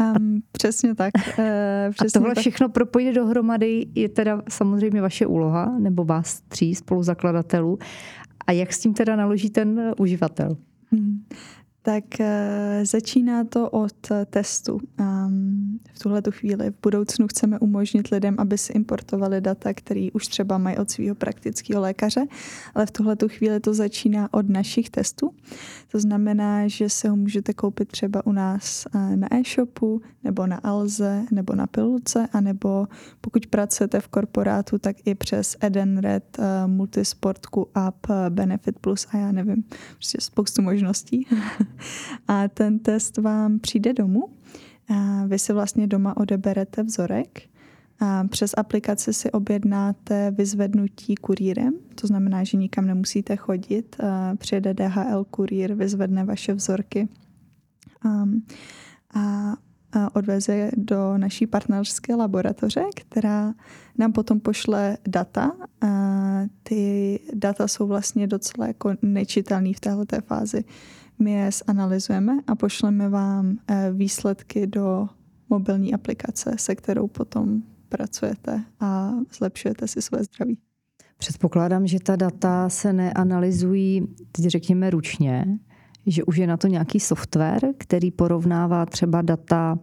Um, 0.00 0.42
přesně 0.52 0.94
tak. 0.94 1.12
Uh, 1.38 1.92
přesně 1.92 2.18
a 2.18 2.20
tohle 2.20 2.34
tak. 2.34 2.40
všechno 2.40 2.68
propojit 2.68 3.14
dohromady 3.14 3.86
je 3.94 4.08
teda 4.08 4.42
samozřejmě 4.48 5.00
vaše 5.00 5.26
úloha, 5.26 5.78
nebo 5.78 6.04
vás 6.04 6.40
tří 6.40 6.74
spoluzakladatelů. 6.74 7.78
A 8.46 8.52
jak 8.52 8.72
s 8.72 8.78
tím 8.78 8.94
teda 8.94 9.16
naloží 9.16 9.50
ten 9.50 9.94
uživatel? 9.98 10.56
Hmm. 10.90 11.16
Tak 11.86 12.20
eh, 12.20 12.80
začíná 12.86 13.44
to 13.44 13.70
od 13.70 13.94
testu. 14.30 14.80
V 15.94 15.98
tuhle 15.98 16.22
chvíli 16.30 16.70
v 16.70 16.74
budoucnu 16.82 17.28
chceme 17.28 17.58
umožnit 17.58 18.08
lidem, 18.08 18.34
aby 18.38 18.58
si 18.58 18.72
importovali 18.72 19.40
data, 19.40 19.74
které 19.74 20.08
už 20.12 20.26
třeba 20.26 20.58
mají 20.58 20.76
od 20.76 20.90
svého 20.90 21.14
praktického 21.14 21.80
lékaře, 21.80 22.26
ale 22.74 22.86
v 22.86 22.90
tuhle 22.90 23.16
chvíli 23.28 23.60
to 23.60 23.74
začíná 23.74 24.34
od 24.34 24.48
našich 24.48 24.90
testů. 24.90 25.30
To 25.92 26.00
znamená, 26.00 26.68
že 26.68 26.88
se 26.88 27.08
ho 27.08 27.16
můžete 27.16 27.54
koupit 27.54 27.88
třeba 27.88 28.26
u 28.26 28.32
nás 28.32 28.86
eh, 28.86 29.16
na 29.16 29.34
e-shopu, 29.34 30.02
nebo 30.24 30.46
na 30.46 30.56
Alze, 30.56 31.24
nebo 31.30 31.54
na 31.54 31.66
Pilulce, 31.66 32.28
anebo 32.32 32.86
pokud 33.20 33.46
pracujete 33.46 34.00
v 34.00 34.08
korporátu, 34.08 34.78
tak 34.78 34.96
i 35.04 35.14
přes 35.14 35.56
Edenred, 35.60 36.38
eh, 36.38 36.66
Multisportku, 36.66 37.68
App, 37.74 38.06
Benefit 38.28 38.78
Plus 38.78 39.06
a 39.12 39.16
já 39.16 39.32
nevím, 39.32 39.64
prostě 39.94 40.20
spoustu 40.20 40.62
možností. 40.62 41.26
a 42.28 42.48
ten 42.48 42.78
test 42.78 43.18
vám 43.18 43.58
přijde 43.58 43.92
domů. 43.92 44.28
A 44.88 45.26
vy 45.26 45.38
si 45.38 45.52
vlastně 45.52 45.86
doma 45.86 46.16
odeberete 46.16 46.82
vzorek. 46.82 47.42
A 48.00 48.24
přes 48.24 48.54
aplikaci 48.56 49.12
si 49.12 49.30
objednáte 49.30 50.30
vyzvednutí 50.30 51.14
kurýrem, 51.14 51.74
to 51.94 52.06
znamená, 52.06 52.44
že 52.44 52.56
nikam 52.56 52.86
nemusíte 52.86 53.36
chodit. 53.36 53.96
A 54.00 54.36
přijede 54.36 54.74
DHL 54.74 55.24
kurýr, 55.24 55.74
vyzvedne 55.74 56.24
vaše 56.24 56.54
vzorky 56.54 57.08
a, 58.04 58.24
a, 59.14 59.54
a 59.92 60.16
odveze 60.16 60.70
do 60.76 61.18
naší 61.18 61.46
partnerské 61.46 62.14
laboratoře, 62.14 62.82
která 62.94 63.54
nám 63.98 64.12
potom 64.12 64.40
pošle 64.40 64.98
data. 65.08 65.52
A 65.80 65.88
ty 66.62 67.20
data 67.34 67.68
jsou 67.68 67.86
vlastně 67.86 68.26
docela 68.26 68.66
jako 68.66 68.94
nečitelné 69.02 69.72
v 69.72 69.80
této 69.80 70.20
fázi 70.20 70.64
my 71.18 71.32
je 71.32 71.50
zanalizujeme 71.66 72.32
a 72.46 72.54
pošleme 72.54 73.08
vám 73.08 73.56
eh, 73.68 73.90
výsledky 73.92 74.66
do 74.66 75.08
mobilní 75.50 75.94
aplikace, 75.94 76.54
se 76.58 76.74
kterou 76.74 77.08
potom 77.08 77.62
pracujete 77.88 78.64
a 78.80 79.12
zlepšujete 79.38 79.88
si 79.88 80.02
své 80.02 80.24
zdraví. 80.24 80.58
Předpokládám, 81.18 81.86
že 81.86 82.00
ta 82.00 82.16
data 82.16 82.68
se 82.68 82.92
neanalyzují, 82.92 84.06
teď 84.32 84.44
řekněme 84.44 84.90
ručně, 84.90 85.58
že 86.06 86.24
už 86.24 86.36
je 86.36 86.46
na 86.46 86.56
to 86.56 86.66
nějaký 86.66 87.00
software, 87.00 87.72
který 87.78 88.10
porovnává 88.10 88.86
třeba 88.86 89.22
data 89.22 89.78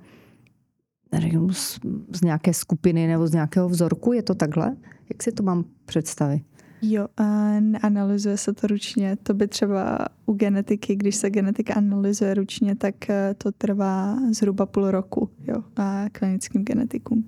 z, 1.52 1.80
z 2.14 2.22
nějaké 2.22 2.54
skupiny 2.54 3.08
nebo 3.08 3.28
z 3.28 3.34
nějakého 3.34 3.70
vzorku. 3.70 4.14
Je 4.14 4.24
to 4.24 4.36
takhle? 4.36 4.76
Jak 5.10 5.24
si 5.24 5.32
to 5.32 5.44
mám 5.44 5.66
představit? 5.86 6.44
Jo, 6.86 7.08
a 7.18 7.60
neanalyzuje 7.60 8.38
se 8.38 8.54
to 8.54 8.68
ručně. 8.68 9.18
To 9.24 9.34
by 9.34 9.48
třeba 9.48 10.00
u 10.26 10.34
genetiky, 10.34 10.96
když 10.96 11.16
se 11.16 11.30
genetika 11.30 11.74
analyzuje 11.74 12.34
ručně, 12.34 12.76
tak 12.76 13.10
eh, 13.10 13.36
to 13.38 13.52
trvá 13.52 14.18
zhruba 14.32 14.66
půl 14.66 14.92
roku 14.92 15.30
jo, 15.48 15.64
a 15.76 16.06
klinickým 16.12 16.64
genetikům. 16.64 17.28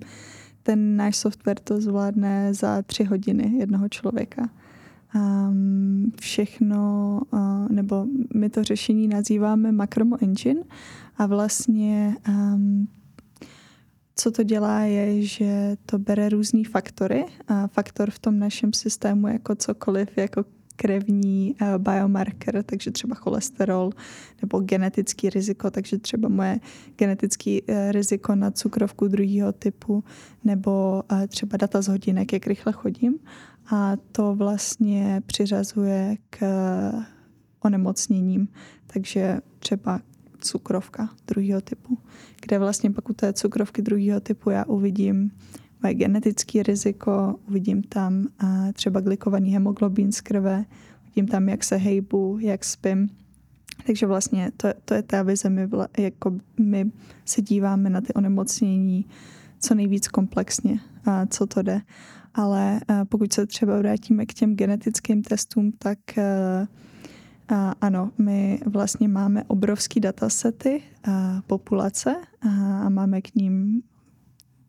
Ten 0.62 0.96
náš 0.96 1.16
software 1.16 1.60
to 1.64 1.80
zvládne 1.80 2.54
za 2.54 2.82
tři 2.82 3.04
hodiny 3.04 3.52
jednoho 3.58 3.88
člověka. 3.88 4.50
Um, 5.14 6.12
všechno, 6.20 7.20
uh, 7.30 7.68
nebo 7.68 8.06
my 8.34 8.50
to 8.50 8.64
řešení 8.64 9.08
nazýváme 9.08 9.72
Macromo 9.72 10.22
Engine 10.22 10.60
a 11.16 11.26
vlastně 11.26 12.16
um, 12.28 12.88
co 14.16 14.30
to 14.30 14.42
dělá, 14.42 14.80
je, 14.80 15.22
že 15.22 15.76
to 15.86 15.98
bere 15.98 16.28
různý 16.28 16.64
faktory. 16.64 17.24
A 17.48 17.66
faktor 17.66 18.10
v 18.10 18.18
tom 18.18 18.38
našem 18.38 18.72
systému 18.72 19.28
jako 19.28 19.54
cokoliv, 19.54 20.18
jako 20.18 20.44
krevní 20.76 21.54
uh, 21.60 21.78
biomarker, 21.78 22.62
takže 22.62 22.90
třeba 22.90 23.14
cholesterol, 23.14 23.90
nebo 24.42 24.60
genetický 24.60 25.30
riziko, 25.30 25.70
takže 25.70 25.98
třeba 25.98 26.28
moje 26.28 26.60
genetický 26.96 27.62
uh, 27.62 27.76
riziko 27.90 28.34
na 28.34 28.50
cukrovku 28.50 29.08
druhého 29.08 29.52
typu, 29.52 30.04
nebo 30.44 31.02
uh, 31.12 31.26
třeba 31.26 31.56
data 31.56 31.82
z 31.82 31.88
hodinek, 31.88 32.32
jak 32.32 32.46
rychle 32.46 32.72
chodím. 32.72 33.18
A 33.70 33.96
to 34.12 34.34
vlastně 34.34 35.22
přiřazuje 35.26 36.16
k 36.30 36.42
onemocněním. 37.60 38.48
Takže 38.86 39.40
třeba 39.58 40.00
cukrovka 40.40 41.08
druhého 41.26 41.60
typu, 41.60 41.98
kde 42.40 42.58
vlastně 42.58 42.90
pak 42.90 43.10
u 43.10 43.12
té 43.12 43.32
cukrovky 43.32 43.82
druhého 43.82 44.20
typu 44.20 44.50
já 44.50 44.64
uvidím 44.64 45.30
moje 45.82 45.94
genetické 45.94 46.62
riziko, 46.62 47.34
uvidím 47.48 47.82
tam 47.82 48.26
třeba 48.72 49.00
glikovaný 49.00 49.50
hemoglobin 49.50 50.12
z 50.12 50.20
krve, 50.20 50.64
uvidím 51.02 51.26
tam, 51.26 51.48
jak 51.48 51.64
se 51.64 51.76
hejbu, 51.76 52.38
jak 52.40 52.64
spím. 52.64 53.10
Takže 53.86 54.06
vlastně 54.06 54.52
to, 54.56 54.68
to 54.84 54.94
je 54.94 55.02
ta 55.02 55.22
vize, 55.22 55.50
my, 55.50 55.68
jako 55.98 56.38
my 56.60 56.90
se 57.24 57.42
díváme 57.42 57.90
na 57.90 58.00
ty 58.00 58.14
onemocnění 58.14 59.06
co 59.60 59.74
nejvíc 59.74 60.08
komplexně, 60.08 60.80
a 61.04 61.26
co 61.26 61.46
to 61.46 61.62
jde. 61.62 61.80
Ale 62.34 62.80
pokud 63.08 63.32
se 63.32 63.46
třeba 63.46 63.78
vrátíme 63.78 64.26
k 64.26 64.34
těm 64.34 64.56
genetickým 64.56 65.22
testům, 65.22 65.72
tak 65.78 65.98
a 67.48 67.70
ano, 67.80 68.10
my 68.18 68.60
vlastně 68.66 69.08
máme 69.08 69.44
obrovský 69.44 70.00
datasety 70.00 70.82
a 71.04 71.42
populace 71.46 72.16
a, 72.40 72.88
máme 72.88 73.22
k 73.22 73.34
ním 73.34 73.82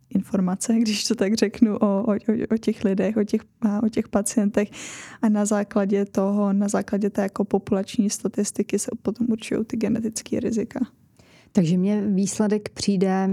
informace, 0.09 0.73
když 0.73 1.03
to 1.03 1.15
tak 1.15 1.33
řeknu, 1.33 1.77
o, 1.77 2.03
o, 2.03 2.15
o 2.51 2.57
těch 2.57 2.83
lidech, 2.83 3.17
o 3.17 3.23
těch, 3.23 3.41
o 3.83 3.89
těch 3.89 4.07
pacientech 4.07 4.69
a 5.21 5.29
na 5.29 5.45
základě 5.45 6.05
toho, 6.05 6.53
na 6.53 6.67
základě 6.67 7.09
té 7.09 7.21
jako 7.21 7.45
populační 7.45 8.09
statistiky 8.09 8.79
se 8.79 8.91
potom 9.01 9.27
určují 9.29 9.65
ty 9.65 9.77
genetické 9.77 10.39
rizika. 10.39 10.79
Takže 11.51 11.77
mě 11.77 12.01
výsledek 12.01 12.69
přijde 12.69 13.29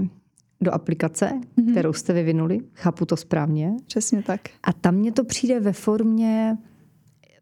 do 0.61 0.75
aplikace, 0.75 1.33
mm-hmm. 1.59 1.71
kterou 1.71 1.93
jste 1.93 2.13
vyvinuli, 2.13 2.59
chápu 2.75 3.07
to 3.07 3.17
správně? 3.17 3.77
Přesně 3.87 4.23
tak. 4.23 4.41
A 4.63 4.73
tam 4.73 4.95
mě 4.95 5.13
to 5.13 5.25
přijde 5.25 5.61
ve 5.61 5.73
formě 5.73 6.59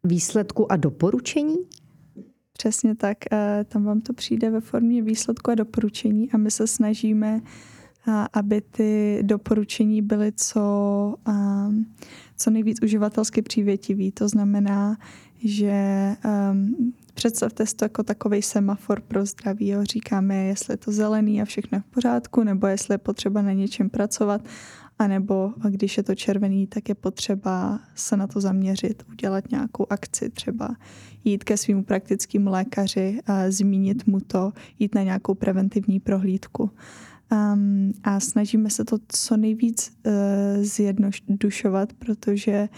výsledku 0.05 0.73
a 0.73 0.77
doporučení? 0.77 1.57
Přesně 2.53 2.95
tak. 2.95 3.19
Tam 3.65 3.85
vám 3.85 4.01
to 4.01 4.13
přijde 4.13 4.51
ve 4.51 4.61
formě 4.61 5.03
výsledku 5.03 5.51
a 5.51 5.55
doporučení 5.55 6.33
a 6.33 6.37
my 6.37 6.51
se 6.51 6.67
snažíme, 6.67 7.41
aby 8.33 8.61
ty 8.61 9.19
doporučení 9.23 10.03
byly 10.03 10.33
co, 10.37 11.15
co 12.37 12.51
nejvíc 12.51 12.79
uživatelsky 12.83 13.43
přívětivý. 13.43 14.13
To 14.13 14.29
znamená, 14.29 14.97
že 15.45 16.17
představte 17.15 17.67
si 17.67 17.77
to 17.77 17.85
jako 17.85 18.03
takový 18.03 18.43
semafor 18.43 19.01
pro 19.01 19.27
zdraví. 19.27 19.69
Jo. 19.69 19.85
Říkáme, 19.85 20.45
jestli 20.45 20.73
je 20.73 20.77
to 20.77 20.93
zelený 20.93 21.43
a 21.43 21.45
všechno 21.45 21.81
v 21.81 21.85
pořádku, 21.85 22.45
nebo 22.45 22.67
jestli 22.67 22.95
je 22.95 22.99
potřeba 22.99 23.43
na 23.43 23.53
něčem 23.53 23.91
pracovat, 23.91 24.45
anebo 24.99 25.53
když 25.69 25.97
je 25.97 26.03
to 26.03 26.15
červený, 26.15 26.67
tak 26.67 26.89
je 26.89 26.95
potřeba 26.95 27.81
se 27.95 28.17
na 28.17 28.27
to 28.27 28.41
zaměřit, 28.41 29.03
udělat 29.11 29.51
nějakou 29.51 29.87
akci, 29.91 30.31
třeba 30.31 30.77
jít 31.25 31.45
ke 31.45 31.57
svým 31.57 31.85
praktickým 31.85 32.47
lékaři, 32.47 33.21
zmínit 33.49 34.07
mu 34.07 34.21
to, 34.21 34.53
jít 34.79 34.95
na 34.95 35.03
nějakou 35.03 35.35
preventivní 35.35 36.01
prohlídku. 36.01 36.71
Um, 37.33 37.93
a 38.05 38.21
snažíme 38.21 38.71
se 38.71 38.85
to 38.85 38.99
co 39.09 39.37
nejvíc 39.37 39.93
uh, 40.07 40.13
zjednodušovat, 40.63 41.93
protože 41.93 42.69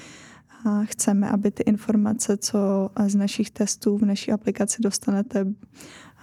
uh, 0.66 0.84
chceme, 0.84 1.30
aby 1.30 1.50
ty 1.50 1.62
informace, 1.62 2.36
co 2.36 2.90
z 3.06 3.14
našich 3.14 3.50
testů 3.50 3.98
v 3.98 4.02
naší 4.02 4.32
aplikaci 4.32 4.82
dostanete, 4.82 5.44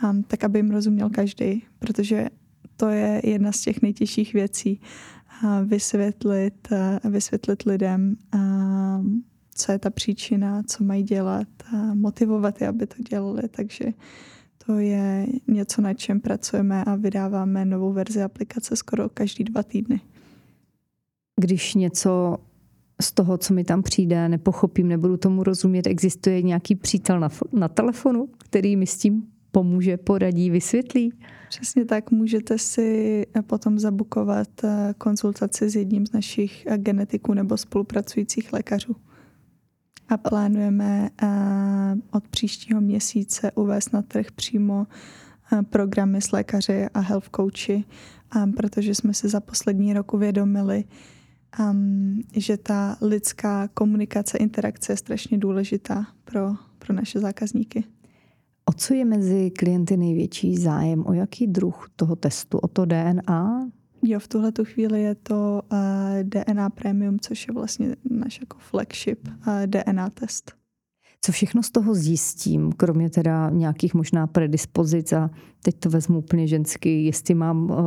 um, 0.04 0.24
tak 0.24 0.44
aby 0.44 0.60
jim 0.60 0.72
rozuměl 0.72 1.10
každý, 1.10 1.64
protože 1.80 2.28
to 2.78 2.90
je 2.90 3.22
jedna 3.24 3.52
z 3.52 3.62
těch 3.62 3.82
nejtěžších 3.82 4.34
věcí. 4.34 4.82
Vysvětlit, 5.66 6.68
vysvětlit 7.10 7.64
lidem, 7.64 8.16
co 9.56 9.72
je 9.72 9.80
ta 9.80 9.90
příčina, 9.90 10.64
co 10.64 10.84
mají 10.84 11.04
dělat, 11.04 11.48
motivovat 11.94 12.62
je, 12.62 12.68
aby 12.68 12.88
to 12.88 13.04
dělali. 13.10 13.42
Takže 13.50 13.86
to 14.66 14.80
je 14.80 15.28
něco, 15.48 15.82
na 15.82 15.94
čem 15.94 16.20
pracujeme 16.20 16.84
a 16.84 16.96
vydáváme 16.96 17.66
novou 17.66 17.94
verzi 17.94 18.24
aplikace 18.24 18.76
skoro 18.76 19.10
každý 19.10 19.44
dva 19.44 19.64
týdny. 19.64 20.02
Když 21.42 21.76
něco 21.76 22.38
z 23.02 23.12
toho, 23.12 23.38
co 23.38 23.54
mi 23.54 23.64
tam 23.64 23.84
přijde, 23.84 24.30
nepochopím, 24.30 24.88
nebudu 24.88 25.18
tomu 25.18 25.44
rozumět, 25.44 25.88
existuje 25.88 26.42
nějaký 26.42 26.76
přítel 26.76 27.20
na, 27.20 27.30
na 27.54 27.68
telefonu, 27.68 28.30
který 28.38 28.76
mi 28.76 28.88
s 28.88 28.98
tím 28.98 29.31
pomůže, 29.52 29.98
poradí, 29.98 30.50
vysvětlí? 30.50 31.14
Přesně 31.50 31.86
tak, 31.86 32.12
můžete 32.12 32.58
si 32.58 33.26
potom 33.48 33.80
zabukovat 33.80 34.64
eh, 34.64 34.94
konzultaci 34.98 35.70
s 35.70 35.76
jedním 35.76 36.06
z 36.06 36.12
našich 36.12 36.66
eh, 36.66 36.78
genetiků 36.78 37.34
nebo 37.34 37.58
spolupracujících 37.58 38.54
lékařů 38.54 38.96
a 40.10 40.18
plánujeme 40.18 41.10
eh, 41.22 41.28
od 42.12 42.28
příštího 42.28 42.82
měsíce 42.82 43.52
uvést 43.52 43.94
na 43.94 44.02
trh 44.02 44.32
přímo 44.32 44.88
eh, 45.54 45.64
programy 45.64 46.22
s 46.22 46.32
lékaři 46.32 46.86
a 46.94 47.00
health 47.00 47.30
coachy, 47.36 47.84
protože 48.58 48.96
jsme 48.96 49.14
si 49.14 49.30
za 49.30 49.40
poslední 49.40 49.94
rok 49.94 50.14
uvědomili, 50.14 50.84
ehm, 51.60 52.22
že 52.36 52.58
ta 52.58 52.98
lidská 53.02 53.68
komunikace, 53.68 54.38
interakce 54.38 54.94
je 54.94 54.98
strašně 54.98 55.38
důležitá 55.38 56.08
pro, 56.24 56.56
pro 56.80 56.94
naše 56.94 57.20
zákazníky. 57.20 57.84
O 58.72 58.74
co 58.74 58.94
je 58.94 59.06
mezi 59.06 59.52
klienty 59.52 59.98
největší 59.98 60.58
zájem? 60.58 61.04
O 61.06 61.14
jaký 61.14 61.48
druh 61.48 61.90
toho 61.96 62.16
testu? 62.16 62.58
O 62.58 62.68
to 62.68 62.86
DNA? 62.86 63.70
Jo, 64.04 64.20
v 64.20 64.28
tuhle 64.28 64.52
tu 64.52 64.66
chvíli 64.66 65.02
je 65.02 65.16
to 65.16 65.62
uh, 65.72 65.78
eh, 65.80 66.24
DNA 66.24 66.70
Premium, 66.70 67.20
což 67.20 67.48
je 67.48 67.54
vlastně 67.54 67.96
náš 68.10 68.40
jako 68.40 68.58
flagship 68.60 69.28
uh, 69.28 69.34
eh, 69.48 69.68
DNA 69.68 70.10
test. 70.10 70.52
Co 71.22 71.32
všechno 71.32 71.64
z 71.64 71.72
toho 71.72 71.96
zjistím, 71.96 72.72
kromě 72.72 73.10
teda 73.10 73.50
nějakých 73.50 73.94
možná 73.94 74.28
predispozic 74.28 75.14
a 75.14 75.30
teď 75.64 75.76
to 75.80 75.90
vezmu 75.90 76.18
úplně 76.18 76.48
žensky, 76.48 77.04
jestli 77.04 77.34
mám 77.34 77.70
uh, 77.70 77.78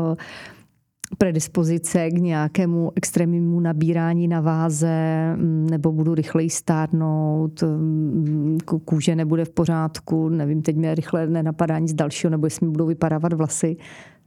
predispozice 1.19 2.11
k 2.11 2.19
nějakému 2.19 2.93
extrémnímu 2.95 3.61
nabírání 3.61 4.29
na 4.29 4.41
váze, 4.41 5.33
mm, 5.37 5.67
nebo 5.71 5.93
budu 5.93 6.15
rychleji 6.15 6.51
stárnout, 6.51 7.63
mm, 7.63 8.59
kůže 8.85 9.17
nebude 9.17 9.45
v 9.45 9.51
pořádku, 9.51 10.29
nevím, 10.29 10.63
teď 10.63 10.77
mě 10.77 10.95
rychle 10.95 11.27
nenapadá 11.27 11.79
nic 11.79 11.95
dalšího, 11.95 12.31
nebo 12.31 12.47
jestli 12.47 12.67
mi 12.67 12.73
budou 12.73 12.87
vypadávat 12.87 13.33
vlasy. 13.33 13.77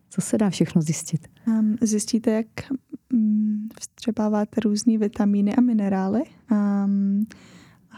Co 0.10 0.22
se 0.22 0.38
dá 0.38 0.50
všechno 0.50 0.82
zjistit? 0.82 1.28
Zjistíte, 1.82 2.32
jak 2.32 2.48
mm, 3.14 3.68
vstřebáváte 3.80 4.62
různé 4.62 4.98
vitamíny 4.98 5.56
a 5.56 5.62
minerály. 5.62 6.22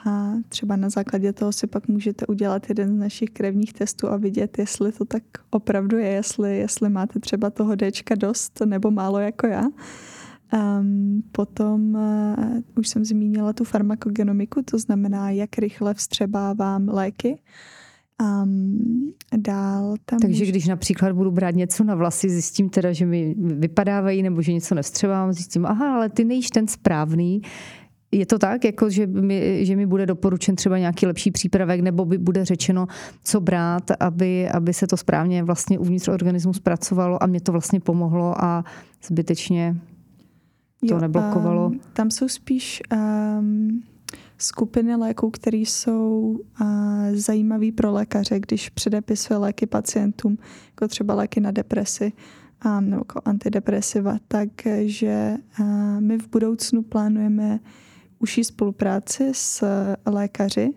A 0.08 0.34
třeba 0.50 0.76
na 0.76 0.90
základě 0.90 1.34
toho 1.34 1.52
si 1.52 1.68
pak 1.68 1.88
můžete 1.88 2.28
udělat 2.28 2.70
jeden 2.70 2.96
z 2.96 3.00
našich 3.00 3.30
krevních 3.30 3.74
testů 3.74 4.08
a 4.08 4.18
vidět, 4.18 4.58
jestli 4.58 4.92
to 4.92 5.06
tak 5.06 5.24
opravdu 5.50 5.98
je, 5.98 6.08
jestli, 6.08 6.58
jestli 6.58 6.90
máte 6.90 7.20
třeba 7.20 7.50
toho 7.50 7.76
Dčka 7.76 8.16
dost 8.16 8.62
nebo 8.66 8.92
málo 8.92 9.20
jako 9.20 9.48
já. 9.48 9.66
Um, 10.54 11.24
potom 11.32 11.96
uh, 11.96 12.62
už 12.76 12.88
jsem 12.88 13.06
zmínila 13.06 13.54
tu 13.54 13.64
farmakogenomiku, 13.64 14.62
to 14.62 14.80
znamená, 14.80 15.30
jak 15.30 15.58
rychle 15.58 15.94
vstřebávám 15.94 16.90
léky. 16.90 17.40
Um, 18.44 19.14
dál 19.38 19.96
tam 20.06 20.20
Takže 20.20 20.46
když 20.46 20.68
například 20.68 21.12
budu 21.12 21.32
brát 21.32 21.56
něco 21.56 21.84
na 21.84 21.96
vlasy, 21.96 22.30
zjistím 22.30 22.70
teda, 22.70 22.94
že 22.94 23.06
mi 23.06 23.36
vypadávají 23.38 24.24
nebo 24.24 24.42
že 24.42 24.54
něco 24.54 24.76
nevstřebám, 24.76 25.34
zjistím, 25.34 25.66
aha, 25.66 25.96
ale 25.96 26.10
ty 26.10 26.26
nejíš 26.26 26.50
ten 26.50 26.68
správný, 26.68 27.42
je 28.12 28.26
to 28.26 28.40
tak, 28.40 28.66
jako 28.66 28.90
že, 28.90 29.08
mi, 29.08 29.66
že 29.66 29.76
mi 29.76 29.86
bude 29.86 30.06
doporučen 30.06 30.56
třeba 30.56 30.78
nějaký 30.78 31.06
lepší 31.06 31.32
přípravek, 31.32 31.82
nebo 31.82 32.06
by 32.06 32.18
bude 32.18 32.46
řečeno, 32.46 32.88
co 33.24 33.42
brát, 33.42 33.92
aby, 34.00 34.50
aby 34.50 34.74
se 34.74 34.88
to 34.88 34.98
správně 34.98 35.44
vlastně 35.44 35.80
uvnitř 35.80 36.08
organismu 36.08 36.54
zpracovalo 36.54 37.24
a 37.24 37.28
mě 37.28 37.42
to 37.42 37.52
vlastně 37.52 37.80
pomohlo 37.80 38.44
a 38.44 38.64
zbytečně 39.04 39.76
to 40.88 40.94
jo, 40.94 41.00
neblokovalo. 41.00 41.68
Um, 41.68 41.80
tam 41.94 42.12
jsou 42.12 42.28
spíš 42.28 42.82
um, 42.94 43.84
skupiny 44.38 44.96
léků, 44.96 45.32
které 45.32 45.58
jsou 45.58 46.40
uh, 46.62 46.68
zajímavé 47.14 47.72
pro 47.72 47.92
lékaře, 47.92 48.40
když 48.40 48.70
předepisuje 48.70 49.38
léky 49.38 49.66
pacientům, 49.66 50.38
jako 50.68 50.88
třeba 50.88 51.14
léky 51.14 51.40
na 51.40 51.52
depresi 51.52 52.14
um, 52.66 52.90
nebo 52.90 53.02
jako 53.02 53.22
antidepresiva, 53.26 54.18
takže 54.28 55.36
uh, 55.60 56.02
my 56.02 56.18
v 56.18 56.30
budoucnu 56.30 56.84
plánujeme 56.84 57.60
užší 58.20 58.44
spolupráci 58.44 59.32
s 59.34 59.66
lékaři 60.06 60.74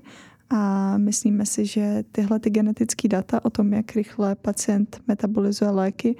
a 0.50 0.98
myslíme 0.98 1.46
si, 1.46 1.66
že 1.66 2.04
tyhle 2.12 2.38
ty 2.38 2.50
genetické 2.50 3.08
data 3.08 3.44
o 3.44 3.50
tom, 3.50 3.72
jak 3.72 3.92
rychle 3.92 4.34
pacient 4.34 5.00
metabolizuje 5.08 5.70
léky, 5.70 6.16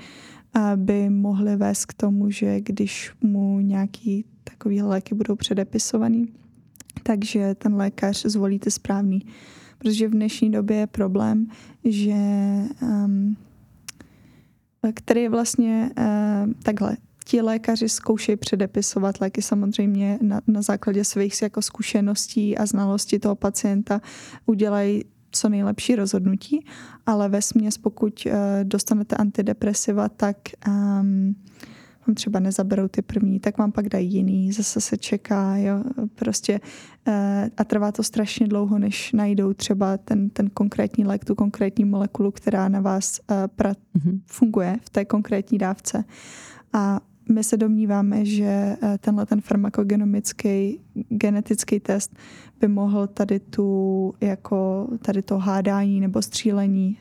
by 0.77 1.11
mohly 1.11 1.57
vést 1.57 1.87
k 1.87 1.95
tomu, 1.95 2.31
že 2.31 2.61
když 2.61 3.13
mu 3.21 3.61
nějaký 3.61 4.25
takový 4.45 4.83
léky 4.83 5.15
budou 5.15 5.37
předepisovaný, 5.37 6.33
takže 7.03 7.55
ten 7.55 7.75
lékař 7.75 8.27
zvolí 8.27 8.59
ty 8.59 8.71
správný. 8.71 9.21
Protože 9.79 10.09
v 10.09 10.11
dnešní 10.11 10.51
době 10.51 10.77
je 10.77 10.87
problém, 10.87 11.47
že 11.85 12.15
um, 12.83 13.37
který 14.95 15.23
je 15.23 15.31
vlastně 15.31 15.91
uh, 15.99 16.53
takhle. 16.63 16.97
Ti 17.33 17.41
lékaři 17.41 17.89
zkoušejí 17.89 18.37
předepisovat 18.37 19.21
léky 19.21 19.43
samozřejmě 19.43 20.19
na, 20.23 20.41
na 20.47 20.63
základě 20.63 21.05
svých 21.05 21.43
jako 21.43 21.63
zkušeností 21.63 22.59
a 22.59 22.67
znalostí 22.67 23.19
toho 23.19 23.35
pacienta. 23.35 24.01
Udělají 24.47 25.05
co 25.31 25.49
nejlepší 25.49 25.97
rozhodnutí, 25.97 26.67
ale 27.07 27.29
ve 27.29 27.43
směs, 27.43 27.79
pokud 27.79 28.27
uh, 28.27 28.33
dostanete 28.63 29.17
antidepresiva, 29.17 30.09
tak 30.09 30.37
um, 30.69 31.35
vám 32.07 32.15
třeba 32.15 32.41
nezaberou 32.41 32.89
ty 32.89 33.03
první, 33.03 33.41
tak 33.41 33.59
vám 33.59 33.73
pak 33.73 33.89
dají 33.89 34.13
jiný, 34.13 34.53
zase 34.53 34.81
se 34.81 34.97
čeká, 34.97 35.57
jo, 35.57 35.85
prostě 36.15 36.61
eh, 37.07 37.51
a 37.57 37.65
trvá 37.65 37.93
to 37.93 38.03
strašně 38.03 38.49
dlouho, 38.49 38.79
než 38.79 39.13
najdou 39.13 39.53
třeba 39.53 39.97
ten, 39.97 40.31
ten 40.31 40.51
konkrétní 40.51 41.05
lék, 41.05 41.25
tu 41.25 41.35
konkrétní 41.35 41.85
molekulu, 41.85 42.31
která 42.31 42.69
na 42.69 42.81
vás 42.81 43.21
eh, 43.31 43.49
pra, 43.57 43.73
mm-hmm. 43.73 44.21
funguje 44.27 44.77
v 44.83 44.91
té 44.91 45.05
konkrétní 45.05 45.59
dávce. 45.59 46.05
A 46.73 47.01
my 47.29 47.45
se 47.45 47.57
domníváme, 47.57 48.25
že 48.25 48.77
eh, 48.83 48.99
tenhle 49.01 49.27
ten 49.27 49.41
farmakogenomický 49.41 50.81
genetický 51.09 51.81
test 51.81 52.17
by 52.61 52.69
mohl 52.69 53.07
tady 53.07 53.41
tu 53.41 54.15
jako 54.21 54.89
tady 55.03 55.23
to 55.23 55.39
hádání 55.39 56.01
nebo 56.01 56.23
střílení 56.23 56.99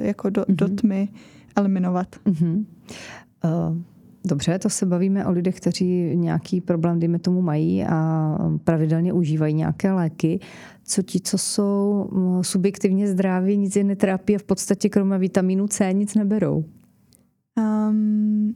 jako 0.00 0.30
do, 0.30 0.42
mm-hmm. 0.42 0.56
do 0.56 0.68
tmy 0.68 1.08
eliminovat. 1.56 2.16
Mm-hmm. 2.26 2.64
Uh, 3.44 3.76
Dobře, 4.24 4.58
to 4.58 4.70
se 4.70 4.86
bavíme 4.86 5.26
o 5.26 5.30
lidech, 5.30 5.56
kteří 5.56 6.16
nějaký 6.16 6.60
problém, 6.60 7.00
dejme 7.00 7.18
tomu, 7.18 7.42
mají 7.42 7.84
a 7.84 8.36
pravidelně 8.64 9.12
užívají 9.12 9.54
nějaké 9.54 9.92
léky. 9.92 10.40
Co 10.84 11.02
ti, 11.02 11.20
co 11.20 11.38
jsou 11.38 12.08
mm, 12.12 12.44
subjektivně 12.44 13.08
zdraví, 13.08 13.56
nic 13.56 13.76
je 13.76 13.84
netrápí 13.84 14.36
a 14.36 14.38
v 14.38 14.42
podstatě 14.42 14.88
kromě 14.88 15.18
vitamínu 15.18 15.68
C 15.68 15.92
nic 15.92 16.14
neberou? 16.14 16.64
Um, 17.58 18.54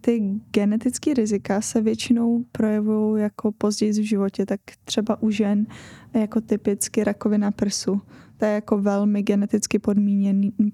ty 0.00 0.40
genetické 0.50 1.14
rizika 1.14 1.60
se 1.60 1.80
většinou 1.80 2.44
projevují 2.52 3.22
jako 3.22 3.52
později 3.52 3.92
v 3.92 4.08
životě, 4.08 4.46
tak 4.46 4.60
třeba 4.84 5.22
u 5.22 5.30
žen 5.30 5.66
jako 6.14 6.40
typicky 6.40 7.04
rakovina 7.04 7.50
prsu. 7.50 8.00
To 8.36 8.44
je 8.44 8.52
jako 8.52 8.78
velmi 8.78 9.22
geneticky 9.22 9.78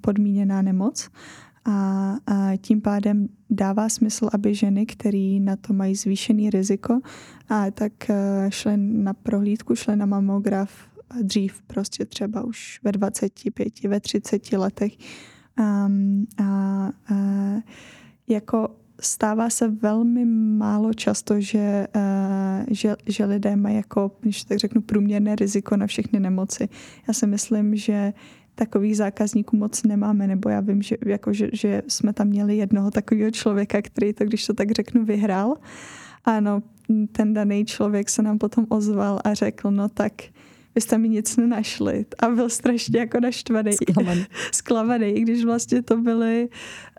podmíněná 0.01 0.63
nemoc 0.63 1.11
a, 1.65 2.17
a 2.27 2.57
tím 2.57 2.81
pádem 2.81 3.29
dává 3.51 3.89
smysl, 3.89 4.29
aby 4.33 4.55
ženy, 4.55 4.87
které 4.87 5.39
na 5.41 5.57
to 5.57 5.73
mají 5.73 5.95
zvýšený 5.95 6.51
riziko, 6.51 7.01
a 7.49 7.71
tak 7.71 8.11
e, 8.11 8.47
šly 8.49 8.77
na 8.77 9.15
prohlídku, 9.15 9.75
šly 9.75 9.97
na 9.97 10.07
mamograf 10.07 10.71
dřív, 11.23 11.63
prostě 11.63 12.05
třeba 12.05 12.43
už 12.43 12.81
ve 12.83 12.93
25, 12.93 13.85
ve 13.85 14.01
30 14.01 14.53
letech. 14.53 14.93
Um, 15.59 16.27
a, 16.39 16.45
a 16.45 16.93
jako 18.29 18.77
stává 19.05 19.51
se 19.51 19.69
velmi 19.69 20.25
málo 20.59 20.93
často, 20.95 21.41
že, 21.41 21.87
uh, 21.97 22.65
že, 22.71 22.97
že 23.07 23.25
lidé 23.25 23.57
mají 23.57 23.77
jako, 23.77 24.11
když 24.21 24.45
tak 24.45 24.59
řeknu, 24.59 24.81
průměrné 24.81 25.37
riziko 25.37 25.77
na 25.77 25.87
všechny 25.87 26.21
nemoci. 26.21 26.69
Já 27.09 27.15
si 27.15 27.27
myslím, 27.27 27.77
že 27.77 28.13
takových 28.55 28.97
zákazníků 28.97 29.57
moc 29.57 29.83
nemáme, 29.83 30.27
nebo 30.27 30.49
já 30.49 30.61
vím, 30.61 30.83
že, 30.83 30.97
jako, 31.07 31.33
že, 31.33 31.49
že 31.53 31.83
jsme 31.89 32.13
tam 32.13 32.27
měli 32.27 32.57
jednoho 32.57 32.91
takového 32.91 33.31
člověka, 33.31 33.83
který 33.83 34.13
to, 34.13 34.25
když 34.25 34.47
to 34.47 34.55
tak 34.55 34.71
řeknu, 34.71 35.05
vyhrál. 35.05 35.57
Ano, 36.25 36.63
ten 37.13 37.35
daný 37.35 37.65
člověk 37.65 38.11
se 38.11 38.23
nám 38.23 38.39
potom 38.39 38.67
ozval 38.69 39.21
a 39.25 39.35
řekl, 39.35 39.71
no 39.71 39.89
tak 39.89 40.13
vy 40.75 40.81
jste 40.81 40.99
mi 40.99 41.09
nic 41.09 41.37
nenašli. 41.37 42.07
A 42.19 42.29
byl 42.29 42.49
strašně 42.49 43.01
jako 43.01 43.21
naštvaný. 43.21 43.73
Zklamaný, 44.53 45.07
i 45.17 45.21
když 45.21 45.45
vlastně 45.45 45.83
to 45.83 45.97
byly 45.97 46.49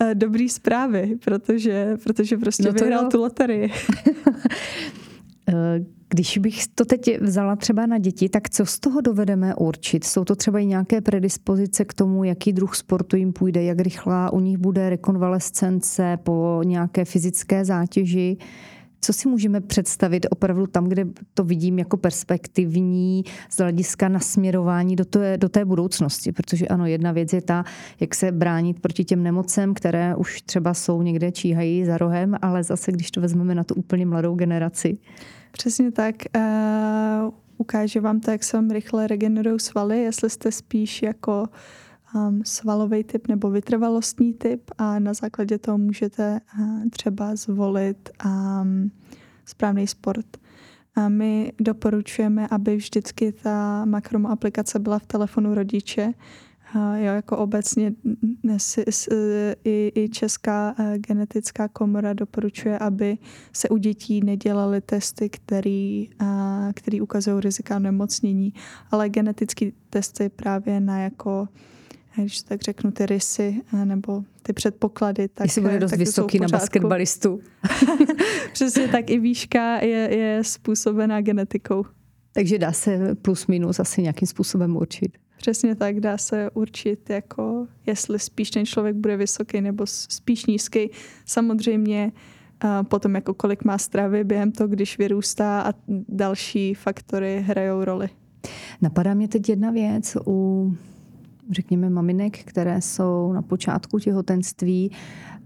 uh, 0.02 0.08
dobrý 0.14 0.50
zprávy, 0.50 1.18
protože, 1.26 1.98
protože 2.04 2.38
prostě 2.38 2.64
no 2.64 2.74
to 2.74 2.84
vyhrál 2.84 3.04
jo. 3.04 3.10
tu 3.10 3.22
loterii. 3.22 3.72
Eh, 5.50 5.86
když 6.10 6.38
bych 6.38 6.68
to 6.68 6.86
teď 6.86 7.22
vzala 7.22 7.56
třeba 7.56 7.86
na 7.86 7.98
děti, 7.98 8.30
tak 8.30 8.50
co 8.50 8.66
z 8.66 8.80
toho 8.80 9.02
dovedeme 9.02 9.56
určit? 9.56 10.04
Jsou 10.04 10.24
to 10.24 10.36
třeba 10.36 10.60
i 10.60 10.66
nějaké 10.66 11.02
predispozice 11.02 11.86
k 11.86 11.94
tomu, 11.94 12.24
jaký 12.24 12.54
druh 12.54 12.76
sportu 12.76 13.16
jim 13.16 13.34
půjde, 13.34 13.64
jak 13.64 13.80
rychlá 13.80 14.34
u 14.34 14.40
nich 14.40 14.58
bude 14.58 14.90
rekonvalescence 14.90 16.18
po 16.24 16.62
nějaké 16.64 17.06
fyzické 17.06 17.66
zátěži? 17.66 18.38
Co 19.04 19.14
si 19.14 19.30
můžeme 19.30 19.62
představit 19.62 20.26
opravdu 20.30 20.68
tam, 20.68 20.90
kde 20.90 21.08
to 21.34 21.44
vidím 21.44 21.80
jako 21.80 21.98
perspektivní 21.98 23.24
z 23.50 23.58
hlediska 23.58 24.10
nasměrování 24.10 24.96
do 24.96 25.06
té, 25.06 25.38
do 25.38 25.50
té 25.50 25.66
budoucnosti? 25.66 26.32
Protože 26.32 26.68
ano, 26.68 26.86
jedna 26.86 27.12
věc 27.12 27.34
je 27.34 27.42
ta, 27.42 27.64
jak 28.00 28.16
se 28.16 28.32
bránit 28.32 28.80
proti 28.80 29.06
těm 29.06 29.24
nemocem, 29.24 29.74
které 29.74 30.16
už 30.16 30.42
třeba 30.42 30.74
jsou 30.74 31.02
někde 31.02 31.32
číhají 31.32 31.86
za 31.86 31.98
rohem, 31.98 32.36
ale 32.42 32.64
zase, 32.64 32.92
když 32.92 33.12
to 33.12 33.22
vezmeme 33.22 33.56
na 33.56 33.64
tu 33.64 33.76
úplně 33.76 34.06
mladou 34.06 34.36
generaci. 34.36 34.98
Přesně 35.52 35.92
tak. 35.92 36.16
Uh, 36.36 37.34
ukáže 37.58 38.00
vám 38.00 38.20
to, 38.20 38.32
jak 38.32 38.44
se 38.44 38.58
vám 38.58 38.72
rychle 38.72 39.08
regenerují 39.08 39.60
svaly, 39.60 40.04
jestli 40.04 40.30
jste 40.30 40.52
spíš 40.52 41.02
jako 41.02 41.46
um, 42.16 42.42
svalový 42.46 43.04
typ 43.04 43.28
nebo 43.28 43.50
vytrvalostní 43.50 44.34
typ 44.34 44.72
a 44.78 45.00
na 45.00 45.14
základě 45.14 45.58
toho 45.58 45.78
můžete 45.78 46.40
uh, 46.60 46.90
třeba 46.90 47.36
zvolit 47.36 48.10
um, 48.26 48.92
správný 49.46 49.88
sport. 49.88 50.38
A 50.96 51.10
my 51.10 51.54
doporučujeme, 51.62 52.48
aby 52.48 52.76
vždycky 52.76 53.32
ta 53.32 53.86
makromo 53.86 54.30
aplikace 54.30 54.80
byla 54.80 55.00
v 55.00 55.06
telefonu 55.06 55.54
rodiče, 55.54 56.14
Jo, 56.76 57.14
jako 57.14 57.38
obecně 57.38 57.94
i, 59.64 59.92
i 59.96 60.10
Česká 60.10 60.76
eh, 60.80 60.98
genetická 61.00 61.68
komora 61.68 62.14
doporučuje, 62.14 62.80
aby 62.80 63.18
se 63.54 63.70
u 63.70 63.78
dětí 63.78 64.22
nedělaly 64.22 64.82
testy, 64.82 65.30
který, 65.30 66.10
který 66.74 67.02
ukazují 67.02 67.42
rizika 67.42 67.80
nemocnění, 67.80 68.54
ale 68.92 69.10
genetické 69.10 69.72
testy 69.90 70.30
právě 70.30 70.80
na 70.80 71.00
jako 71.00 71.48
když 72.22 72.42
tak 72.42 72.62
řeknu, 72.62 72.92
ty 72.92 73.06
rysy 73.06 73.62
eh, 73.74 73.86
nebo 73.86 74.24
ty 74.42 74.54
předpoklady. 74.54 75.28
Tak, 75.28 75.46
Jestli 75.46 75.62
bude 75.62 75.80
dost 75.80 75.92
tak 75.92 76.00
vysoký 76.00 76.40
na 76.40 76.48
basketbalistu. 76.48 77.40
Přesně 78.54 78.88
tak 78.88 79.10
i 79.10 79.20
výška 79.20 79.78
je, 79.78 80.16
je 80.16 80.44
způsobená 80.44 81.22
genetikou. 81.22 81.86
Takže 82.34 82.58
dá 82.58 82.72
se 82.72 83.16
plus 83.16 83.48
minus 83.48 83.80
asi 83.80 84.02
nějakým 84.02 84.28
způsobem 84.28 84.76
určit. 84.76 85.18
Přesně 85.38 85.76
tak, 85.76 86.00
dá 86.00 86.18
se 86.18 86.50
určit, 86.54 87.10
jako 87.10 87.68
jestli 87.86 88.20
spíš 88.20 88.52
ten 88.52 88.66
člověk 88.66 88.96
bude 88.96 89.18
vysoký 89.18 89.62
nebo 89.62 89.86
spíš 89.88 90.46
nízký. 90.46 90.90
Samozřejmě 91.26 92.12
potom 92.84 93.16
jako 93.16 93.34
kolik 93.34 93.64
má 93.64 93.78
stravy 93.78 94.24
během 94.24 94.52
toho, 94.52 94.68
když 94.68 94.98
vyrůstá 94.98 95.62
a 95.62 95.74
další 96.10 96.74
faktory 96.74 97.44
hrajou 97.48 97.84
roli. 97.84 98.10
Napadá 98.82 99.14
mě 99.14 99.28
teď 99.28 99.50
jedna 99.50 99.72
věc 99.72 100.18
u 100.28 100.78
řekněme, 101.52 101.90
maminek, 101.90 102.40
které 102.40 102.82
jsou 102.82 103.34
na 103.34 103.42
počátku 103.42 104.00
těhotenství, 104.00 104.92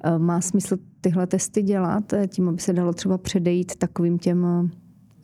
e, 0.04 0.20
má 0.20 0.42
smysl 0.42 0.78
tyhle 1.02 1.28
testy 1.28 1.62
dělat, 1.62 2.14
e, 2.14 2.28
tím, 2.28 2.50
aby 2.50 2.60
se 2.60 2.74
dalo 2.74 2.94
třeba 2.94 3.18
předejít 3.18 3.76
takovým 3.76 4.18
těm, 4.20 4.46
e, 4.46 4.70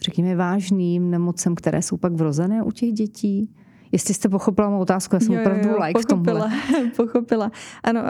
řekněme, 0.02 0.36
vážným 0.36 1.12
nemocem, 1.12 1.56
které 1.56 1.82
jsou 1.82 1.98
pak 1.98 2.14
vrozené 2.14 2.64
u 2.64 2.72
těch 2.72 2.92
dětí? 2.94 3.50
Jestli 3.92 4.14
jste 4.14 4.30
pochopila 4.30 4.70
mou 4.70 4.80
otázku, 4.80 5.16
já 5.16 5.20
jsem 5.20 5.34
jo, 5.34 5.42
opravdu 5.42 5.70
jo, 5.70 5.78
like 5.84 6.02
pochopila, 6.02 6.50
v 6.50 6.72
tomhle. 6.72 6.92
pochopila. 6.96 7.52
Ano, 7.84 8.02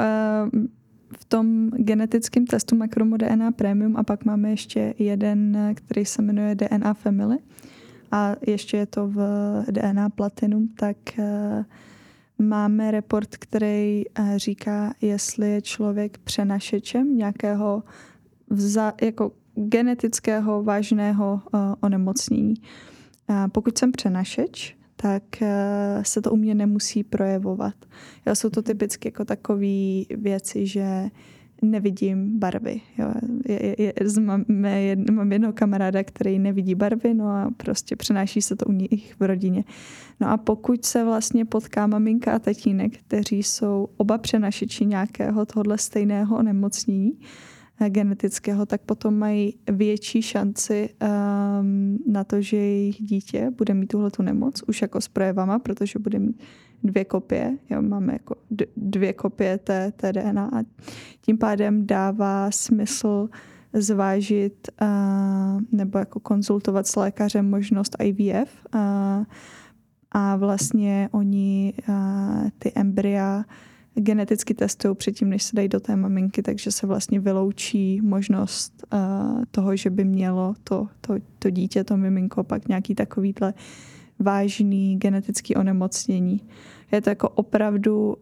v 1.18 1.26
tom 1.26 1.70
genetickém 1.70 2.46
testu 2.46 2.76
Makromo 2.76 3.18
DNA 3.18 3.52
Premium 3.52 3.98
a 3.98 4.04
pak 4.04 4.26
máme 4.26 4.50
ještě 4.50 4.94
jeden, 5.00 5.58
který 5.76 6.06
se 6.06 6.22
jmenuje 6.22 6.56
DNA 6.56 6.94
Family 6.94 7.38
a 8.12 8.36
ještě 8.48 8.78
je 8.78 8.86
to 8.86 9.08
v 9.08 9.18
DNA 9.72 10.10
Platinum, 10.10 10.68
tak 10.68 10.98
máme 12.48 12.92
report, 12.92 13.38
který 13.38 14.04
říká, 14.36 14.94
jestli 15.02 15.52
je 15.52 15.62
člověk 15.62 16.18
přenašečem 16.18 17.18
nějakého 17.18 17.84
vza, 18.50 18.94
jako 19.02 19.32
genetického 19.56 20.64
vážného 20.64 21.42
onemocnění. 21.82 22.54
Pokud 23.52 23.78
jsem 23.78 23.92
přenašeč, 23.92 24.76
tak 25.04 25.42
eh, 25.42 26.04
se 26.06 26.22
to 26.22 26.32
u 26.32 26.36
mě 26.36 26.56
nemusí 26.56 27.04
projevovat. 27.04 27.74
Jo, 28.26 28.36
jsou 28.36 28.50
to 28.50 28.60
mhm. 28.60 28.66
typicky 28.66 29.08
jako 29.08 29.26
takové 29.26 30.04
věci, 30.10 30.68
že 30.68 31.10
nevidím 31.62 32.40
barvy. 32.40 32.82
Jo. 32.98 33.14
Je, 33.50 33.66
je, 33.66 33.76
je, 33.84 33.94
mám, 34.20 34.46
jed, 34.66 35.10
mám 35.10 35.32
jednoho 35.32 35.54
kamaráda, 35.54 36.04
který 36.04 36.40
nevidí 36.40 36.76
barvy, 36.76 37.14
no 37.14 37.28
a 37.28 37.50
prostě 37.58 37.96
přenáší 37.96 38.42
se 38.42 38.56
to 38.56 38.66
u 38.66 38.72
nich 38.72 39.16
v 39.20 39.24
rodině. 39.24 39.64
No 40.20 40.30
a 40.30 40.38
pokud 40.38 40.86
se 40.86 41.04
vlastně 41.04 41.46
potká 41.46 41.88
maminka 41.88 42.32
a 42.32 42.40
tatínek, 42.40 42.98
kteří 42.98 43.44
jsou 43.44 43.88
oba 43.98 44.18
přenašeči 44.18 44.86
nějakého 44.86 45.46
tohle 45.46 45.78
stejného 45.78 46.38
onemocnění, 46.38 47.18
Eh, 47.80 47.90
genetického, 47.90 48.66
tak 48.66 48.82
potom 48.82 49.18
mají 49.18 49.58
větší 49.72 50.22
šanci 50.22 50.90
um, 51.02 52.00
na 52.08 52.24
to, 52.24 52.42
že 52.42 52.58
jejich 52.58 53.04
dítě 53.04 53.52
bude 53.58 53.74
mít 53.74 53.88
tuhle 53.88 54.12
tu 54.12 54.22
nemoc, 54.22 54.64
už 54.68 54.82
jako 54.82 55.02
s 55.02 55.08
projevama, 55.08 55.60
protože 55.60 56.00
bude 56.00 56.20
mít 56.20 56.44
dvě 56.84 57.06
kopie. 57.06 57.58
Jo, 57.70 57.82
máme 57.82 58.14
jako 58.14 58.36
dvě 58.78 59.14
kopie 59.14 59.58
té, 59.58 59.92
té 59.92 60.14
DNA 60.14 60.46
a 60.46 60.64
tím 61.22 61.38
pádem 61.38 61.88
dává 61.88 62.52
smysl 62.52 63.30
zvážit 63.74 64.68
uh, 64.82 65.62
nebo 65.72 65.98
jako 65.98 66.20
konzultovat 66.20 66.88
s 66.88 66.96
lékařem 66.96 67.50
možnost 67.50 67.96
IVF 68.04 68.66
uh, 68.76 68.80
a 70.12 70.36
vlastně 70.36 71.10
oni 71.12 71.74
uh, 71.90 72.50
ty 72.60 72.72
embrya 72.76 73.46
geneticky 73.96 74.54
testují 74.54 74.96
předtím, 74.96 75.30
než 75.30 75.44
se 75.44 75.56
dají 75.56 75.68
do 75.70 75.80
té 75.80 75.96
maminky, 75.96 76.42
takže 76.42 76.72
se 76.72 76.88
vlastně 76.88 77.20
vyloučí 77.20 78.02
možnost 78.02 78.84
uh, 78.94 79.44
toho, 79.52 79.76
že 79.76 79.90
by 79.90 80.04
mělo 80.04 80.54
to, 80.64 80.88
to, 81.02 81.14
to 81.40 81.50
dítě, 81.50 81.84
to 81.84 81.98
miminko, 81.98 82.44
pak 82.44 82.68
nějaký 82.68 82.96
takovýhle 82.96 83.54
vážný 84.24 84.98
genetický 84.98 85.56
onemocnění. 85.56 86.42
Je 86.92 87.02
to 87.02 87.10
jako 87.10 87.30
opravdu 87.30 88.08
uh, 88.08 88.14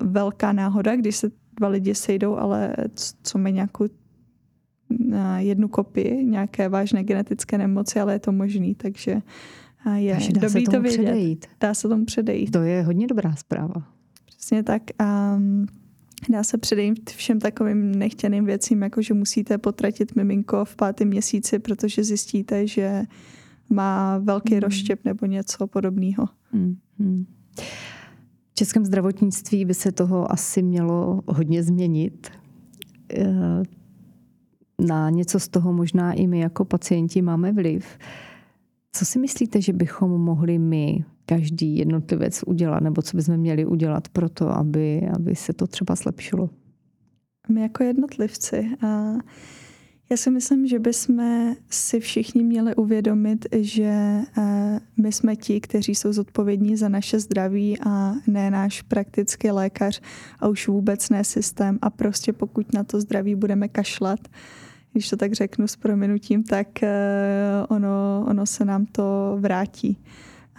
velká 0.00 0.52
náhoda, 0.52 0.96
když 0.96 1.16
se 1.16 1.30
dva 1.56 1.68
lidi 1.68 1.94
sejdou, 1.94 2.36
ale 2.36 2.74
co 3.22 3.38
mají 3.38 3.54
nějakou 3.54 3.84
uh, 3.84 5.16
jednu 5.36 5.68
kopii 5.68 6.24
nějaké 6.24 6.68
vážné 6.68 7.04
genetické 7.04 7.58
nemoci, 7.58 8.00
ale 8.00 8.12
je 8.12 8.18
to 8.18 8.32
možný, 8.32 8.74
takže 8.74 9.22
uh, 9.86 9.94
je 9.94 10.14
takže 10.14 10.32
dá 10.32 10.40
dobrý 10.40 10.64
se 10.64 10.70
tomu 10.70 10.76
to 10.76 10.82
vědět. 10.82 11.02
Předejít. 11.02 11.46
Dá 11.60 11.74
se 11.74 11.88
tomu 11.88 12.04
předejít. 12.04 12.50
To 12.50 12.62
je 12.62 12.82
hodně 12.82 13.06
dobrá 13.06 13.36
zpráva. 13.36 13.82
Přesně 14.26 14.62
tak. 14.62 14.82
A 14.98 15.38
dá 16.28 16.42
se 16.44 16.58
předejít 16.58 17.10
všem 17.10 17.40
takovým 17.40 17.94
nechtěným 17.94 18.44
věcím, 18.44 18.82
jako 18.82 19.02
že 19.02 19.14
musíte 19.14 19.58
potratit 19.58 20.16
miminko 20.16 20.64
v 20.64 20.76
pátém 20.76 21.08
měsíci, 21.08 21.58
protože 21.58 22.04
zjistíte, 22.04 22.66
že 22.66 23.02
má 23.70 24.18
velký 24.18 24.54
mm. 24.54 24.60
rozštěp 24.60 25.04
nebo 25.04 25.26
něco 25.26 25.66
podobného. 25.66 26.28
Mm. 26.52 27.26
V 28.50 28.54
českém 28.54 28.84
zdravotnictví 28.84 29.64
by 29.64 29.74
se 29.74 29.92
toho 29.92 30.32
asi 30.32 30.62
mělo 30.62 31.22
hodně 31.26 31.62
změnit. 31.62 32.30
Eh, 33.14 33.62
na 34.86 35.10
něco 35.10 35.40
z 35.40 35.48
toho 35.48 35.72
možná 35.72 36.12
i 36.12 36.26
my 36.26 36.40
jako 36.40 36.64
pacienti 36.64 37.22
máme 37.22 37.52
vliv. 37.52 37.98
Co 38.92 39.04
si 39.04 39.18
myslíte, 39.18 39.60
že 39.60 39.72
bychom 39.72 40.10
mohli 40.10 40.58
my 40.58 41.04
každý 41.26 41.76
jednotlivec 41.76 42.42
udělat, 42.46 42.80
nebo 42.80 43.02
co 43.02 43.16
bychom 43.16 43.36
měli 43.36 43.66
udělat 43.66 44.08
pro 44.08 44.28
to, 44.28 44.48
aby, 44.48 45.08
aby 45.08 45.36
se 45.36 45.52
to 45.52 45.66
třeba 45.66 45.94
zlepšilo? 45.94 46.50
My 47.48 47.60
jako 47.60 47.84
jednotlivci. 47.84 48.70
A 48.86 49.12
Já 50.10 50.16
si 50.16 50.30
myslím, 50.30 50.66
že 50.66 50.78
bychom 50.78 51.54
si 51.70 52.00
všichni 52.00 52.44
měli 52.44 52.74
uvědomit, 52.74 53.46
že 53.52 54.20
eh, 54.38 54.80
my 54.96 55.12
jsme 55.12 55.36
ti, 55.36 55.60
kteří 55.60 55.94
jsou 55.94 56.12
zodpovědní 56.12 56.76
za 56.76 56.88
naše 56.88 57.20
zdraví 57.20 57.78
a 57.86 58.14
ne 58.26 58.50
náš 58.50 58.82
praktický 58.82 59.50
lékař 59.50 60.00
a 60.40 60.48
už 60.48 60.68
vůbec 60.68 61.10
ne 61.10 61.24
systém 61.24 61.78
a 61.82 61.90
prostě 61.90 62.32
pokud 62.32 62.72
na 62.72 62.84
to 62.84 63.00
zdraví 63.00 63.34
budeme 63.34 63.68
kašlat, 63.68 64.20
když 64.92 65.10
to 65.10 65.16
tak 65.16 65.32
řeknu 65.32 65.68
s 65.68 65.76
prominutím, 65.76 66.44
tak 66.44 66.82
eh, 66.82 66.88
ono, 67.68 68.24
ono 68.28 68.46
se 68.46 68.64
nám 68.64 68.86
to 68.86 69.36
vrátí. 69.40 69.98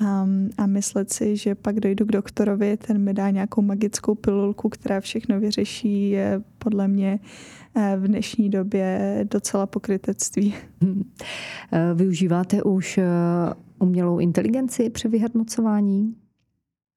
Um, 0.02 0.50
a 0.58 0.66
myslet 0.66 1.14
si, 1.14 1.38
že 1.38 1.56
pak 1.56 1.80
dojdu 1.80 2.06
k 2.06 2.12
doktorovi, 2.12 2.78
ten 2.78 2.98
mi 3.04 3.14
dá 3.14 3.30
nějakou 3.30 3.62
magickou 3.62 4.16
pilulku, 4.16 4.70
která 4.70 5.00
všechno 5.00 5.40
vyřeší, 5.40 6.10
je 6.10 6.42
podle 6.58 6.88
mě 6.88 7.20
eh, 7.76 7.98
v 8.00 8.08
dnešní 8.08 8.50
době 8.50 9.20
docela 9.32 9.66
pokrytectví. 9.66 10.54
Hmm. 10.82 11.04
Využíváte 11.96 12.64
už 12.64 13.00
umělou 13.80 14.20
inteligenci 14.20 14.90
při 14.90 15.08
vyhodnocování? 15.08 16.16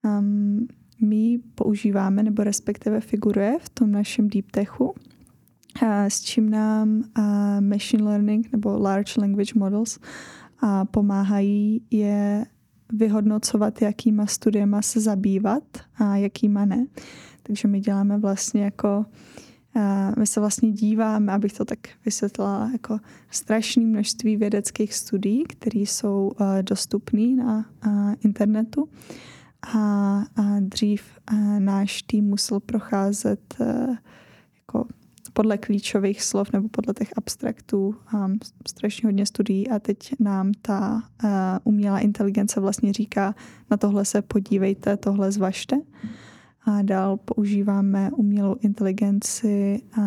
Um, 0.04 0.66
my 1.02 1.38
používáme, 1.54 2.22
nebo 2.22 2.44
respektive 2.44 3.00
figuruje 3.00 3.58
v 3.60 3.68
tom 3.68 3.92
našem 3.92 4.28
deep 4.28 4.50
techu, 4.50 4.94
s 5.82 6.20
čím 6.20 6.50
nám 6.50 7.02
machine 7.60 8.04
learning 8.04 8.52
nebo 8.52 8.78
large 8.78 9.12
language 9.18 9.52
models 9.56 9.98
pomáhají 10.90 11.82
je 11.90 12.46
vyhodnocovat, 12.92 13.82
jakýma 13.82 14.26
studiema 14.26 14.82
se 14.82 15.00
zabývat 15.00 15.62
a 15.96 16.16
jakýma 16.16 16.64
ne. 16.64 16.86
Takže 17.42 17.68
my 17.68 17.80
děláme 17.80 18.18
vlastně 18.18 18.64
jako 18.64 19.04
my 20.18 20.26
se 20.26 20.40
vlastně 20.40 20.72
díváme, 20.72 21.32
abych 21.32 21.52
to 21.52 21.64
tak 21.64 21.78
vysvětlila, 22.04 22.70
jako 22.72 22.98
strašné 23.30 23.84
množství 23.84 24.36
vědeckých 24.36 24.94
studií, 24.94 25.44
které 25.44 25.80
jsou 25.80 26.32
dostupné 26.62 27.44
na 27.44 27.66
internetu. 28.24 28.88
A, 29.74 30.24
dřív 30.60 31.02
náš 31.58 32.02
tým 32.02 32.24
musel 32.24 32.60
procházet 32.60 33.56
jako 34.58 34.86
podle 35.32 35.58
klíčových 35.58 36.22
slov 36.22 36.52
nebo 36.52 36.68
podle 36.68 36.94
těch 36.94 37.12
abstraktů 37.16 37.94
um, 38.14 38.38
strašně 38.68 39.06
hodně 39.06 39.26
studií 39.26 39.70
a 39.70 39.78
teď 39.78 40.14
nám 40.20 40.52
ta 40.62 41.02
uh, 41.24 41.30
umělá 41.64 41.98
inteligence 41.98 42.60
vlastně 42.60 42.92
říká, 42.92 43.34
na 43.70 43.76
tohle 43.76 44.04
se 44.04 44.22
podívejte, 44.22 44.96
tohle 44.96 45.32
zvažte. 45.32 45.76
A 46.64 46.82
dál 46.82 47.16
používáme 47.16 48.10
umělou 48.16 48.56
inteligenci 48.60 49.82
uh, 49.98 50.04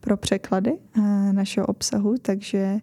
pro 0.00 0.16
překlady 0.16 0.72
uh, 0.72 1.32
našeho 1.32 1.66
obsahu, 1.66 2.14
takže 2.22 2.80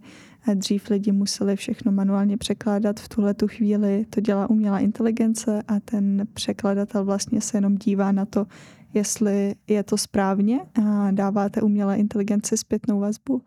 dřív 0.54 0.90
lidi 0.90 1.12
museli 1.12 1.56
všechno 1.56 1.92
manuálně 1.92 2.38
překládat, 2.38 3.00
v 3.00 3.10
tuhle 3.10 3.34
tu 3.34 3.48
chvíli 3.48 4.06
to 4.10 4.22
dělá 4.22 4.50
umělá 4.50 4.80
inteligence 4.80 5.62
a 5.68 5.80
ten 5.80 6.28
překladatel 6.34 7.06
vlastně 7.06 7.42
se 7.42 7.58
jenom 7.58 7.76
dívá 7.76 8.12
na 8.12 8.26
to, 8.26 8.48
jestli 8.96 9.56
je 9.68 9.84
to 9.84 9.98
správně 9.98 10.60
a 10.84 11.12
dáváte 11.12 11.62
umělé 11.62 11.98
inteligenci 11.98 12.58
zpětnou 12.58 13.00
vazbu. 13.00 13.42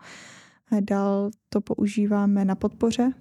Dál 0.81 1.31
to 1.49 1.61
používáme 1.61 2.45
na 2.45 2.55
podpoře, 2.55 3.13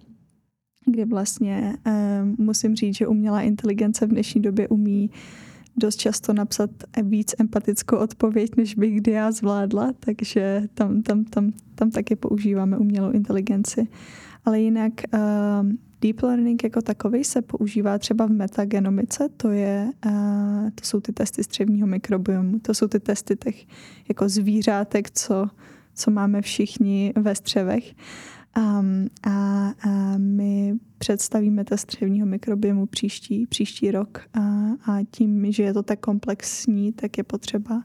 kdy 0.86 1.06
vlastně 1.06 1.78
eh, 1.86 2.24
musím 2.38 2.76
říct, 2.76 2.96
že 2.96 3.08
umělá 3.08 3.42
inteligence 3.42 4.06
v 4.06 4.10
dnešní 4.10 4.42
době 4.42 4.68
umí 4.68 5.12
dost 5.78 5.96
často 5.96 6.34
napsat 6.34 6.70
víc 7.04 7.36
empatickou 7.40 7.98
odpověď, 7.98 8.56
než 8.58 8.76
bych 8.76 8.96
kdy 8.96 9.12
já 9.12 9.32
zvládla, 9.32 9.94
takže 10.00 10.62
tam, 10.74 11.02
tam, 11.02 11.24
tam, 11.24 11.52
tam 11.76 11.92
taky 11.92 12.16
používáme 12.16 12.78
umělou 12.78 13.12
inteligenci. 13.12 13.88
Ale 14.46 14.60
jinak 14.60 14.94
uh, 15.14 15.20
Deep 16.02 16.22
learning 16.24 16.64
jako 16.64 16.82
takový 16.82 17.24
se 17.24 17.42
používá 17.42 17.98
třeba 17.98 18.26
v 18.26 18.30
metagenomice, 18.32 19.30
to, 19.38 19.52
je, 19.52 19.92
to 20.76 20.84
jsou 20.84 21.00
ty 21.00 21.14
testy 21.14 21.44
střevního 21.44 21.88
mikrobiomu, 21.88 22.60
to 22.60 22.74
jsou 22.74 22.88
ty 22.88 23.00
testy 23.00 23.36
těch 23.36 23.66
jako 24.10 24.30
zvířátek, 24.30 25.12
co, 25.12 25.50
co 25.96 26.12
máme 26.12 26.42
všichni 26.42 27.14
ve 27.16 27.36
střevech. 27.36 27.96
Um, 28.58 29.08
a, 29.24 29.68
a 29.70 30.18
my 30.18 30.74
představíme 30.98 31.66
test 31.66 31.82
střevního 31.82 32.28
mikrobiomu 32.28 32.86
příští, 32.86 33.46
příští 33.46 33.92
rok 33.92 34.22
a, 34.34 34.40
a 34.92 35.00
tím, 35.12 35.52
že 35.52 35.64
je 35.64 35.74
to 35.74 35.84
tak 35.84 36.00
komplexní, 36.00 36.94
tak 36.94 37.18
je 37.18 37.24
potřeba 37.24 37.84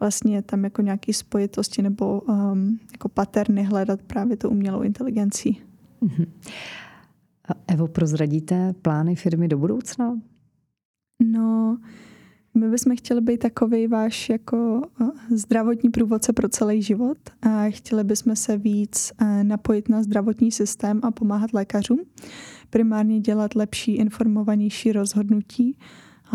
vlastně 0.00 0.42
tam 0.42 0.64
jako 0.64 0.82
nějaké 0.82 1.12
spojitosti 1.12 1.82
nebo 1.82 2.20
um, 2.20 2.78
jako 2.92 3.08
paterny 3.08 3.62
hledat 3.62 4.02
právě 4.02 4.36
tu 4.36 4.48
umělou 4.48 4.82
inteligencí. 4.82 5.62
Mm-hmm. 6.02 6.26
Evo, 7.66 7.88
prozradíte 7.88 8.72
plány 8.82 9.14
firmy 9.14 9.48
do 9.48 9.58
budoucna? 9.58 10.20
No, 11.22 11.78
my 12.54 12.70
bychom 12.70 12.96
chtěli 12.96 13.20
být 13.20 13.38
takový 13.38 13.86
váš 13.86 14.28
jako 14.28 14.82
eh, 15.00 15.36
zdravotní 15.36 15.90
průvodce 15.90 16.32
pro 16.32 16.48
celý 16.48 16.82
život 16.82 17.18
a 17.42 17.64
chtěli 17.70 18.04
bychom 18.04 18.36
se 18.36 18.56
víc 18.56 19.12
eh, 19.18 19.44
napojit 19.44 19.88
na 19.88 20.02
zdravotní 20.02 20.52
systém 20.52 21.00
a 21.02 21.10
pomáhat 21.10 21.52
lékařům. 21.52 22.00
Primárně 22.70 23.20
dělat 23.20 23.54
lepší, 23.54 23.94
informovanější 23.96 24.92
rozhodnutí, 24.92 25.78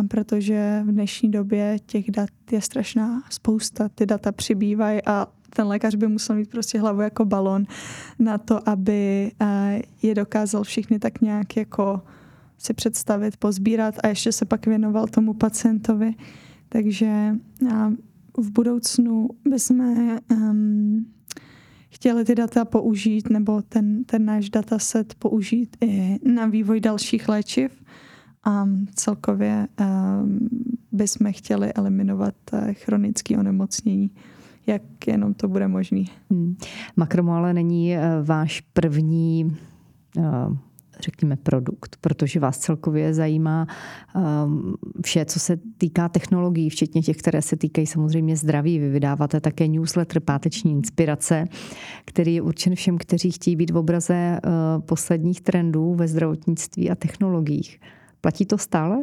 protože 0.07 0.83
v 0.85 0.91
dnešní 0.91 1.31
době 1.31 1.77
těch 1.85 2.11
dat 2.11 2.29
je 2.51 2.61
strašná 2.61 3.23
spousta. 3.29 3.89
Ty 3.89 4.05
data 4.05 4.31
přibývají 4.31 5.01
a 5.05 5.27
ten 5.49 5.67
lékař 5.67 5.95
by 5.95 6.07
musel 6.07 6.35
mít 6.35 6.49
prostě 6.49 6.79
hlavu 6.79 7.01
jako 7.01 7.25
balon 7.25 7.65
na 8.19 8.37
to, 8.37 8.69
aby 8.69 9.31
eh, 9.41 9.81
je 10.01 10.15
dokázal 10.15 10.63
všichni 10.63 10.99
tak 10.99 11.21
nějak 11.21 11.57
jako 11.57 12.01
si 12.57 12.73
představit, 12.73 13.37
pozbírat 13.37 13.95
a 14.03 14.07
ještě 14.07 14.31
se 14.31 14.45
pak 14.45 14.65
věnoval 14.65 15.07
tomu 15.07 15.33
pacientovi. 15.33 16.13
Takže 16.69 17.35
v 18.37 18.51
budoucnu 18.51 19.29
bychom 19.45 19.79
um, 20.31 21.05
chtěli 21.89 22.25
ty 22.25 22.35
data 22.35 22.65
použít, 22.65 23.29
nebo 23.29 23.61
ten, 23.61 24.03
ten 24.03 24.25
náš 24.25 24.49
dataset 24.49 25.15
použít 25.15 25.77
i 25.81 26.19
na 26.23 26.45
vývoj 26.45 26.79
dalších 26.79 27.29
léčiv. 27.29 27.83
A 28.43 28.65
celkově 28.95 29.67
um, 29.79 30.49
bychom 30.91 31.33
chtěli 31.33 31.73
eliminovat 31.73 32.35
uh, 32.53 32.59
chronické 32.73 33.37
onemocnění 33.37 34.11
jak 34.69 35.07
jenom 35.07 35.33
to 35.33 35.47
bude 35.47 35.67
možný. 35.67 36.05
Hmm. 36.31 36.55
Makromo 36.95 37.33
ale 37.33 37.53
není 37.53 37.95
eh, 37.95 38.01
váš 38.23 38.61
první 38.61 39.57
eh, 40.17 40.21
řekněme, 41.01 41.35
produkt, 41.35 41.97
protože 42.01 42.39
vás 42.39 42.57
celkově 42.57 43.13
zajímá 43.13 43.67
ehm, 44.15 44.73
vše, 45.05 45.25
co 45.25 45.39
se 45.39 45.59
týká 45.77 46.09
technologií, 46.09 46.69
včetně 46.69 47.01
těch, 47.01 47.17
které 47.17 47.41
se 47.41 47.57
týkají 47.57 47.87
samozřejmě 47.87 48.35
zdraví. 48.37 48.79
Vy 48.79 48.89
vydáváte 48.89 49.41
také 49.41 49.67
newsletter 49.67 50.19
Páteční 50.19 50.71
inspirace, 50.71 51.45
který 52.05 52.35
je 52.35 52.41
určen 52.41 52.75
všem, 52.75 52.97
kteří 52.97 53.31
chtějí 53.31 53.55
být 53.55 53.71
v 53.71 53.77
obraze 53.77 54.15
eh, 54.15 54.39
posledních 54.79 55.41
trendů 55.41 55.93
ve 55.93 56.07
zdravotnictví 56.07 56.89
a 56.89 56.95
technologiích. 56.95 57.79
Platí 58.21 58.45
to 58.45 58.57
stále? 58.57 58.97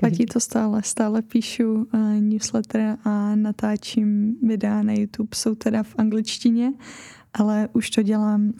Platí 0.00 0.26
to 0.26 0.40
stále. 0.40 0.82
Stále 0.82 1.22
píšu 1.22 1.74
uh, 1.74 2.20
newsletter 2.20 2.98
a 3.04 3.36
natáčím 3.36 4.36
videa 4.42 4.82
na 4.82 4.92
YouTube. 4.92 5.28
Jsou 5.34 5.54
teda 5.54 5.82
v 5.82 5.94
angličtině, 5.98 6.72
ale 7.34 7.68
už 7.72 7.90
to 7.90 8.02
dělám 8.02 8.52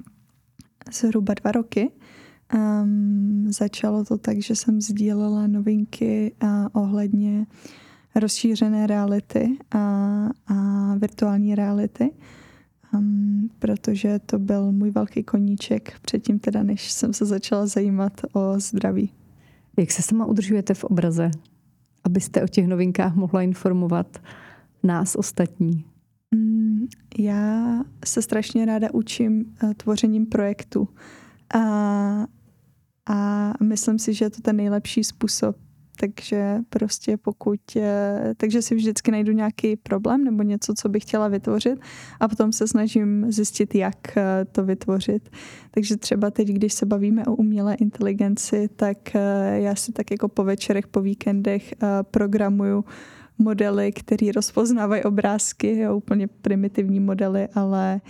zhruba 0.93 1.35
dva 1.35 1.53
roky. 1.53 1.91
Um, 2.55 3.47
začalo 3.49 4.05
to 4.05 4.19
tak, 4.19 4.43
že 4.43 4.57
jsem 4.57 4.81
sdílela 4.81 5.47
novinky 5.47 6.35
uh, 6.43 6.49
ohledně 6.73 7.47
rozšířené 8.15 8.87
reality 8.87 9.59
a, 9.71 9.79
a 10.47 10.95
virtuální 10.95 11.55
reality, 11.55 12.11
um, 12.95 13.51
protože 13.59 14.19
to 14.19 14.39
byl 14.39 14.73
můj 14.73 14.91
velký 14.91 15.23
koníček 15.23 16.01
předtím 16.03 16.39
teda, 16.39 16.63
než 16.63 16.93
jsem 16.93 17.13
se 17.13 17.25
začala 17.25 17.67
zajímat 17.67 18.13
o 18.33 18.61
zdraví. 18.61 19.13
Jak 19.79 19.91
se 19.91 20.03
sama 20.03 20.27
udržujete 20.27 20.75
v 20.75 20.85
obraze, 20.85 21.31
abyste 22.05 22.43
o 22.43 22.49
těch 22.49 22.67
novinkách 22.67 23.15
mohla 23.15 23.43
informovat 23.43 24.19
nás 24.83 25.17
ostatní? 25.17 25.85
Mm, 26.35 26.87
já 27.19 27.75
se 28.05 28.23
strašně 28.23 28.65
ráda 28.65 28.89
učím 28.93 29.55
eh, 29.63 29.75
tvořením 29.75 30.27
projektu. 30.27 30.89
A, 31.55 31.61
a 33.07 33.53
myslím 33.63 33.99
si, 33.99 34.15
že 34.15 34.25
je 34.25 34.31
to 34.31 34.43
ten 34.43 34.57
nejlepší 34.57 35.05
způsob, 35.05 35.57
takže 36.01 36.59
prostě 36.71 37.17
pokud, 37.17 37.61
eh, 37.77 38.35
takže 38.37 38.63
si 38.63 38.75
vždycky 38.75 39.11
najdu 39.11 39.33
nějaký 39.33 39.77
problém 39.77 40.25
nebo 40.25 40.43
něco, 40.43 40.75
co 40.75 40.89
bych 40.89 41.03
chtěla 41.03 41.29
vytvořit 41.29 41.81
a 42.21 42.29
potom 42.29 42.53
se 42.53 42.69
snažím 42.69 43.33
zjistit, 43.33 43.75
jak 43.75 44.17
eh, 44.17 44.45
to 44.53 44.65
vytvořit. 44.65 45.31
Takže 45.71 45.97
třeba 45.97 46.31
teď, 46.31 46.49
když 46.49 46.73
se 46.73 46.87
bavíme 46.87 47.25
o 47.27 47.35
umělé 47.35 47.75
inteligenci, 47.75 48.69
tak 48.77 49.17
eh, 49.17 49.61
já 49.61 49.75
si 49.75 49.93
tak 49.93 50.11
jako 50.11 50.29
po 50.29 50.45
večerech, 50.45 50.87
po 50.87 51.01
víkendech 51.01 51.75
programuju 52.03 52.85
modely, 53.39 53.93
které 53.93 54.33
rozpoznávají 54.33 55.05
obrázky, 55.05 55.79
jo, 55.79 55.97
úplně 55.97 56.27
primitivní 56.27 57.01
modely, 57.01 57.49
ale, 57.55 58.01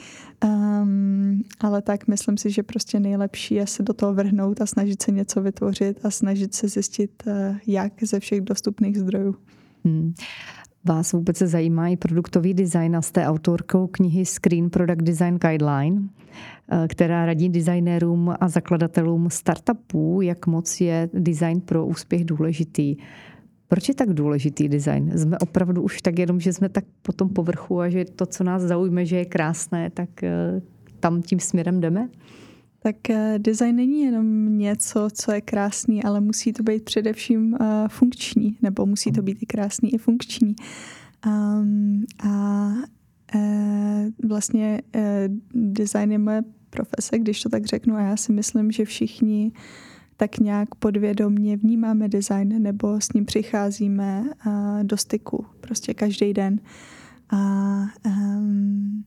um, 0.44 1.42
ale 1.60 1.82
tak 1.82 2.08
myslím 2.08 2.36
si, 2.36 2.50
že 2.50 2.62
prostě 2.62 3.00
nejlepší 3.00 3.54
je 3.54 3.66
se 3.66 3.82
do 3.82 3.92
toho 3.92 4.14
vrhnout 4.14 4.60
a 4.60 4.66
snažit 4.66 5.02
se 5.02 5.12
něco 5.12 5.42
vytvořit 5.42 6.04
a 6.04 6.10
snažit 6.10 6.54
se 6.54 6.68
zjistit, 6.68 7.22
uh, 7.26 7.56
jak 7.66 7.92
ze 8.02 8.20
všech 8.20 8.40
dostupných 8.40 8.98
zdrojů. 8.98 9.36
Hmm. 9.84 10.14
Vás 10.84 11.12
vůbec 11.12 11.38
zajímá 11.38 11.88
i 11.88 11.96
produktový 11.96 12.54
design 12.54 12.96
a 12.96 13.02
jste 13.02 13.26
autorkou 13.26 13.86
knihy 13.86 14.24
Screen 14.24 14.70
Product 14.70 15.02
Design 15.02 15.38
Guideline, 15.38 16.08
eh, 16.72 16.88
která 16.88 17.26
radí 17.26 17.48
designérům 17.48 18.34
a 18.40 18.48
zakladatelům 18.48 19.30
startupů, 19.30 20.20
jak 20.22 20.46
moc 20.46 20.80
je 20.80 21.10
design 21.12 21.60
pro 21.60 21.86
úspěch 21.86 22.24
důležitý. 22.24 22.96
Proč 23.68 23.88
je 23.88 23.94
tak 23.94 24.14
důležitý 24.14 24.68
design? 24.68 25.18
Jsme 25.18 25.38
opravdu 25.38 25.82
už 25.82 26.02
tak 26.02 26.18
jenom, 26.18 26.40
že 26.40 26.52
jsme 26.52 26.68
tak 26.68 26.84
po 27.02 27.12
tom 27.12 27.28
povrchu 27.28 27.80
a 27.80 27.88
že 27.88 28.04
to, 28.04 28.26
co 28.26 28.44
nás 28.44 28.62
zaujme, 28.62 29.06
že 29.06 29.16
je 29.16 29.24
krásné, 29.24 29.90
tak 29.90 30.22
eh, 30.22 30.62
tam 31.00 31.22
tím 31.22 31.40
směrem 31.40 31.80
jdeme? 31.80 32.08
Tak 32.82 33.10
eh, 33.10 33.38
design 33.38 33.76
není 33.76 34.02
jenom 34.02 34.58
něco, 34.58 35.08
co 35.12 35.32
je 35.32 35.40
krásný, 35.40 36.04
ale 36.04 36.20
musí 36.20 36.52
to 36.52 36.62
být 36.62 36.84
především 36.84 37.52
uh, 37.52 37.88
funkční, 37.88 38.56
nebo 38.62 38.86
musí 38.86 39.12
to 39.12 39.22
být 39.22 39.38
i 39.42 39.46
krásný, 39.46 39.94
i 39.94 39.98
funkční. 39.98 40.54
Um, 41.26 42.04
a 42.28 42.72
uh, 43.34 44.28
vlastně 44.28 44.82
uh, 44.96 45.02
design 45.54 46.12
je 46.12 46.18
moje 46.18 46.42
profese, 46.70 47.18
když 47.18 47.42
to 47.42 47.48
tak 47.48 47.66
řeknu, 47.66 47.94
a 47.94 48.00
já 48.00 48.16
si 48.16 48.32
myslím, 48.32 48.72
že 48.72 48.84
všichni 48.84 49.52
tak 50.20 50.38
nějak 50.38 50.74
podvědomně 50.74 51.56
vnímáme 51.56 52.08
design 52.08 52.62
nebo 52.62 53.00
s 53.00 53.12
ním 53.12 53.24
přicházíme 53.24 54.24
uh, 54.46 54.52
do 54.82 54.96
styku 54.96 55.46
prostě 55.60 55.94
každý 55.94 56.32
den. 56.32 56.60
A 57.30 57.38
um, 58.06 59.04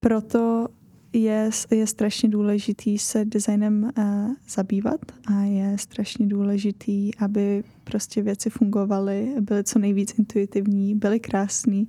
proto 0.00 0.68
je, 1.12 1.50
je 1.70 1.86
strašně 1.86 2.28
důležitý 2.28 2.98
se 2.98 3.24
designem 3.24 3.90
uh, 3.98 4.32
zabývat 4.48 5.00
a 5.26 5.40
je 5.40 5.78
strašně 5.78 6.26
důležitý, 6.26 7.14
aby 7.14 7.64
prostě 7.84 8.22
věci 8.22 8.50
fungovaly, 8.50 9.34
byly 9.40 9.64
co 9.64 9.78
nejvíc 9.78 10.18
intuitivní, 10.18 10.94
byly 10.94 11.20
krásný. 11.20 11.88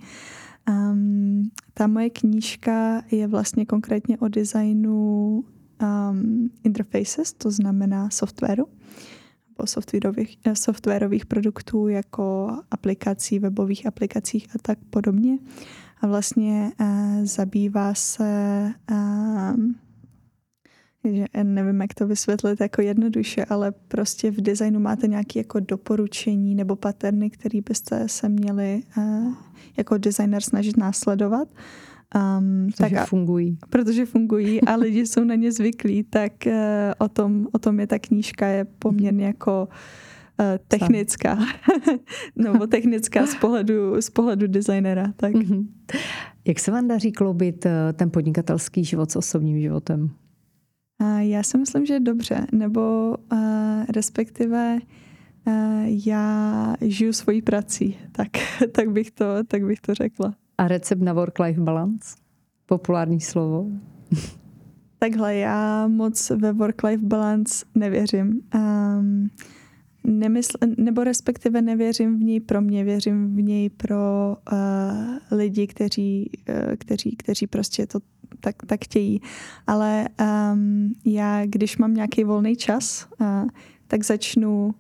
Um, 0.69 1.49
ta 1.73 1.87
moje 1.87 2.09
knížka 2.09 3.03
je 3.11 3.27
vlastně 3.27 3.65
konkrétně 3.65 4.17
o 4.17 4.27
designu 4.27 5.43
um, 5.81 6.49
interfaces, 6.63 7.33
to 7.33 7.51
znamená 7.51 8.09
softwaru, 8.09 8.67
nebo 9.49 9.67
softwarových, 9.67 10.37
eh, 10.45 10.55
softwarových 10.55 11.25
produktů 11.25 11.87
jako 11.87 12.57
aplikací, 12.71 13.39
webových 13.39 13.85
aplikacích 13.85 14.47
a 14.55 14.57
tak 14.61 14.79
podobně 14.89 15.37
a 16.01 16.07
vlastně 16.07 16.71
uh, 16.79 17.25
zabývá 17.25 17.93
se 17.93 18.73
uh, 18.91 19.55
že 21.03 21.25
nevím, 21.43 21.81
jak 21.81 21.93
to 21.93 22.07
vysvětlit 22.07 22.61
jako 22.61 22.81
jednoduše, 22.81 23.45
ale 23.45 23.71
prostě 23.71 24.31
v 24.31 24.41
designu 24.41 24.79
máte 24.79 25.07
nějaké 25.07 25.39
jako 25.39 25.59
doporučení 25.59 26.55
nebo 26.55 26.75
paterny, 26.75 27.29
které 27.29 27.61
byste 27.61 28.07
se 28.09 28.29
měli 28.29 28.83
uh, 28.97 29.33
jako 29.77 29.97
designer 29.97 30.41
snažit 30.41 30.77
následovat. 30.77 31.47
Um, 32.15 32.67
protože 32.67 32.77
tak 32.77 32.93
a, 32.93 33.05
fungují. 33.05 33.57
Protože 33.69 34.05
fungují 34.05 34.61
a 34.61 34.75
lidi 34.85 35.05
jsou 35.05 35.23
na 35.23 35.35
ně 35.35 35.51
zvyklí, 35.51 36.03
tak 36.03 36.31
uh, 36.45 36.53
o, 36.97 37.09
tom, 37.09 37.47
o 37.51 37.59
tom 37.59 37.79
je 37.79 37.87
ta 37.87 37.99
knížka, 37.99 38.47
je 38.47 38.65
poměrně 38.65 39.25
jako 39.25 39.67
uh, 40.39 40.45
technická. 40.67 41.39
Nebo 42.35 42.67
technická 42.67 43.27
z 43.27 43.35
pohledu, 43.35 44.01
z 44.01 44.09
pohledu 44.09 44.47
designera. 44.47 45.13
Tak. 45.15 45.33
Mm-hmm. 45.33 45.67
Jak 46.47 46.59
se 46.59 46.71
vám 46.71 46.87
daří 46.87 47.11
kloubit 47.11 47.65
eh, 47.65 47.93
ten 47.93 48.11
podnikatelský 48.11 48.83
život 48.83 49.11
s 49.11 49.15
osobním 49.15 49.61
životem? 49.61 50.09
Já 51.19 51.43
si 51.43 51.57
myslím, 51.57 51.85
že 51.85 51.99
dobře, 51.99 52.47
nebo 52.51 53.15
uh, 53.31 53.39
respektive 53.89 54.77
uh, 55.47 55.53
já 55.85 56.75
žiju 56.81 57.13
svojí 57.13 57.41
prací, 57.41 57.97
tak, 58.11 58.27
tak, 58.71 58.89
bych 58.89 59.11
to, 59.11 59.25
tak 59.47 59.65
bych 59.65 59.79
to 59.79 59.93
řekla. 59.93 60.35
A 60.59 60.67
recept 60.67 61.01
na 61.01 61.13
work-life 61.13 61.61
balance? 61.61 62.15
Populární 62.65 63.21
slovo. 63.21 63.67
Takhle, 64.99 65.35
já 65.35 65.87
moc 65.87 66.29
ve 66.29 66.53
work-life 66.53 67.03
balance 67.03 67.65
nevěřím. 67.75 68.41
Um, 68.55 69.29
nemysl, 70.03 70.57
nebo 70.77 71.03
respektive 71.03 71.61
nevěřím 71.61 72.19
v 72.19 72.21
něj 72.21 72.39
pro 72.39 72.61
mě, 72.61 72.83
věřím 72.83 73.35
v 73.35 73.41
něj 73.41 73.69
pro 73.69 74.35
uh, 74.51 75.37
lidi, 75.37 75.67
kteří, 75.67 76.31
uh, 76.49 76.75
kteří, 76.75 77.15
kteří 77.15 77.47
prostě 77.47 77.87
to 77.87 77.99
tak, 78.39 78.55
tak 78.65 78.85
chtějí. 78.85 79.21
Ale 79.67 80.07
um, 80.53 80.93
já, 81.05 81.45
když 81.45 81.77
mám 81.77 81.93
nějaký 81.93 82.23
volný 82.23 82.55
čas, 82.55 83.07
uh, 83.21 83.47
tak 83.87 84.03
začnu 84.03 84.73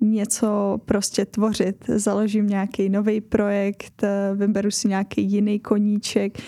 něco 0.00 0.80
prostě 0.84 1.24
tvořit. 1.24 1.84
Založím 1.88 2.46
nějaký 2.46 2.88
nový 2.88 3.20
projekt, 3.20 4.02
vyberu 4.34 4.70
si 4.70 4.88
nějaký 4.88 5.22
jiný 5.22 5.60
koníček 5.60 6.38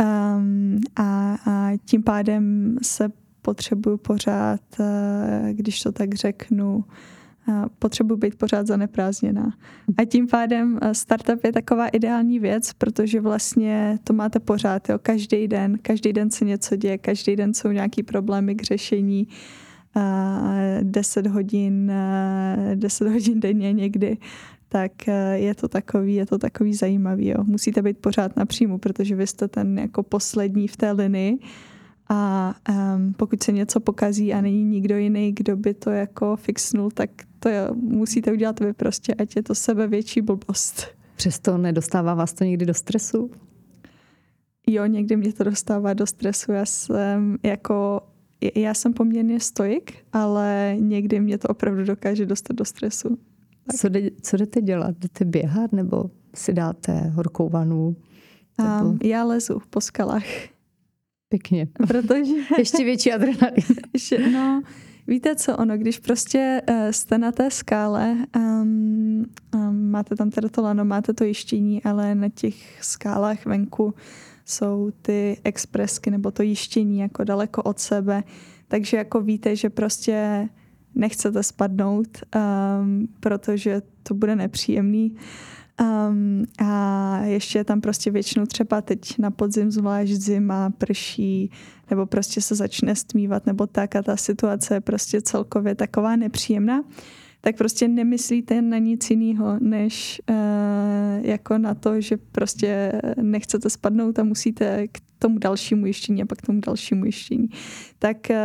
um, 0.00 0.80
a, 0.96 1.36
a 1.46 1.70
tím 1.84 2.02
pádem 2.02 2.76
se 2.82 3.08
potřebuju 3.42 3.96
pořád, 3.96 4.60
když 5.52 5.82
to 5.82 5.92
tak 5.92 6.14
řeknu, 6.14 6.84
potřebuji 7.78 8.16
být 8.16 8.34
pořád 8.34 8.66
zaneprázdněná. 8.66 9.52
A 9.98 10.04
tím 10.04 10.26
pádem 10.26 10.78
eh, 10.82 10.94
startup 10.94 11.44
je 11.44 11.52
taková 11.52 11.88
ideální 11.88 12.38
věc, 12.38 12.72
protože 12.72 13.20
vlastně 13.20 13.98
to 14.04 14.12
máte 14.12 14.40
pořád, 14.40 14.88
jo, 14.88 14.98
každý 15.02 15.48
den, 15.48 15.78
každý 15.82 16.12
den 16.12 16.30
se 16.30 16.44
něco 16.44 16.76
děje, 16.76 16.98
každý 16.98 17.36
den 17.36 17.54
jsou 17.54 17.68
nějaký 17.68 18.02
problémy 18.02 18.54
k 18.54 18.62
řešení, 18.62 19.28
10 20.82 21.26
hodin, 21.26 21.92
10 22.74 23.08
hodin 23.08 23.40
denně 23.40 23.72
někdy, 23.72 24.18
tak 24.68 24.92
je 25.34 25.54
to 25.54 25.68
takový, 25.68 26.14
je 26.14 26.26
to 26.26 26.38
takový 26.38 26.74
zajímavý. 26.74 27.28
Jo. 27.28 27.44
Musíte 27.44 27.82
být 27.82 27.98
pořád 27.98 28.36
na 28.36 28.46
příjmu, 28.46 28.78
protože 28.78 29.16
vy 29.16 29.26
jste 29.26 29.48
ten 29.48 29.78
jako 29.78 30.02
poslední 30.02 30.68
v 30.68 30.76
té 30.76 30.92
linii 30.92 31.38
a 32.12 32.54
um, 32.68 33.12
pokud 33.12 33.42
se 33.42 33.52
něco 33.52 33.80
pokazí 33.80 34.32
a 34.34 34.40
není 34.40 34.64
nikdo 34.64 34.96
jiný, 34.96 35.32
kdo 35.32 35.56
by 35.56 35.74
to 35.74 35.90
jako 35.90 36.36
fixnul, 36.36 36.90
tak 36.90 37.10
to 37.38 37.48
je, 37.48 37.68
musíte 37.74 38.32
udělat 38.32 38.60
vy 38.60 38.72
prostě, 38.72 39.14
ať 39.14 39.36
je 39.36 39.42
to 39.42 39.54
sebe 39.54 39.86
větší 39.86 40.20
blbost. 40.20 40.86
Přesto 41.16 41.58
nedostává 41.58 42.14
vás 42.14 42.32
to 42.32 42.44
někdy 42.44 42.66
do 42.66 42.74
stresu? 42.74 43.30
Jo, 44.66 44.86
někdy 44.86 45.16
mě 45.16 45.32
to 45.32 45.44
dostává 45.44 45.94
do 45.94 46.06
stresu. 46.06 46.52
Já 46.52 46.66
jsem 46.66 47.38
jako, 47.42 48.00
já 48.54 48.74
jsem 48.74 48.92
poměrně 48.92 49.40
stoik, 49.40 49.94
ale 50.12 50.76
někdy 50.78 51.20
mě 51.20 51.38
to 51.38 51.48
opravdu 51.48 51.84
dokáže 51.84 52.26
dostat 52.26 52.56
do 52.56 52.64
stresu. 52.64 53.18
Tak. 53.66 53.76
Co, 53.76 53.88
jde, 53.88 54.10
co 54.22 54.36
jdete 54.36 54.62
dělat? 54.62 54.96
Jdete 54.98 55.24
běhat 55.24 55.72
nebo 55.72 56.10
si 56.34 56.52
dáte 56.52 56.92
horkou 56.92 57.48
vanu? 57.48 57.96
Um, 58.58 58.98
já 59.02 59.24
lezu 59.24 59.60
po 59.70 59.80
skalách. 59.80 60.24
Pěkně. 61.28 61.68
Protože... 61.88 62.32
Ještě 62.58 62.84
větší 62.84 63.12
adrenalin. 63.12 63.64
No, 64.32 64.62
víte 65.06 65.36
co, 65.36 65.56
ono, 65.56 65.78
když 65.78 65.98
prostě 65.98 66.62
uh, 66.70 66.76
jste 66.90 67.18
na 67.18 67.32
té 67.32 67.50
skále, 67.50 68.16
um, 68.36 69.24
um, 69.54 69.90
máte 69.90 70.16
tam 70.16 70.30
teda 70.30 70.48
to 70.48 70.62
lano, 70.62 70.84
máte 70.84 71.14
to 71.14 71.24
jištění, 71.24 71.82
ale 71.82 72.14
na 72.14 72.28
těch 72.28 72.82
skálách 72.82 73.46
venku 73.46 73.94
jsou 74.50 74.90
ty 75.02 75.40
expresky 75.44 76.10
nebo 76.10 76.30
to 76.30 76.42
jištění 76.42 76.98
jako 76.98 77.24
daleko 77.24 77.62
od 77.62 77.78
sebe, 77.78 78.22
takže 78.68 78.96
jako 78.96 79.20
víte, 79.20 79.56
že 79.56 79.70
prostě 79.70 80.48
nechcete 80.94 81.42
spadnout, 81.42 82.08
um, 82.82 83.08
protože 83.20 83.82
to 84.02 84.14
bude 84.14 84.36
nepříjemný. 84.36 85.16
Um, 85.80 86.44
a 86.58 87.18
ještě 87.24 87.58
je 87.58 87.64
tam 87.64 87.80
prostě 87.80 88.10
většinou 88.10 88.46
třeba 88.46 88.80
teď 88.80 89.18
na 89.18 89.30
podzim, 89.30 89.70
zvlášť 89.70 90.12
zima, 90.12 90.70
prší, 90.70 91.50
nebo 91.90 92.06
prostě 92.06 92.40
se 92.40 92.54
začne 92.54 92.96
stmívat, 92.96 93.46
nebo 93.46 93.66
tak 93.66 93.96
a 93.96 94.02
ta 94.02 94.16
situace 94.16 94.74
je 94.74 94.80
prostě 94.80 95.20
celkově 95.20 95.74
taková 95.74 96.16
nepříjemná, 96.16 96.84
tak 97.40 97.56
prostě 97.56 97.88
nemyslíte 97.88 98.62
na 98.62 98.78
nic 98.78 99.10
jiného, 99.10 99.58
než 99.60 100.22
uh, 100.30 100.36
jako 101.26 101.58
na 101.58 101.74
to, 101.74 102.00
že 102.00 102.16
prostě 102.16 102.92
nechcete 103.22 103.70
spadnout 103.70 104.18
a 104.18 104.24
musíte 104.24 104.88
k 104.88 104.98
tomu 105.18 105.38
dalšímu 105.38 105.86
jištění 105.86 106.22
a 106.22 106.26
pak 106.26 106.38
k 106.38 106.46
tomu 106.46 106.60
dalšímu 106.60 107.04
jištění. 107.04 107.48
Tak 107.98 108.16
uh, 108.30 108.36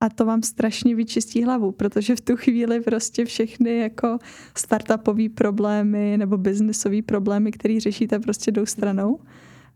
a 0.00 0.08
to 0.08 0.24
vám 0.24 0.42
strašně 0.42 0.94
vyčistí 0.94 1.44
hlavu, 1.44 1.72
protože 1.72 2.16
v 2.16 2.20
tu 2.20 2.36
chvíli 2.36 2.80
prostě 2.80 3.24
všechny 3.24 3.78
jako 3.78 4.18
startupové 4.56 5.28
problémy 5.28 6.18
nebo 6.18 6.36
biznesové 6.36 7.02
problémy, 7.02 7.52
které 7.52 7.80
řešíte, 7.80 8.18
prostě 8.18 8.50
jdou 8.50 8.66
stranou. 8.66 9.20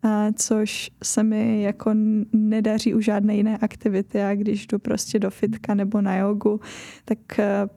A 0.03 0.32
což 0.32 0.91
se 1.03 1.22
mi 1.22 1.62
jako 1.62 1.91
nedaří 2.32 2.95
u 2.95 3.01
žádné 3.01 3.36
jiné 3.36 3.59
aktivity. 3.59 4.22
A 4.22 4.34
když 4.34 4.66
jdu 4.66 4.78
prostě 4.78 5.18
do 5.18 5.30
fitka 5.30 5.74
nebo 5.74 6.01
na 6.01 6.16
jogu, 6.16 6.61
tak 7.05 7.38
eh, 7.38 7.68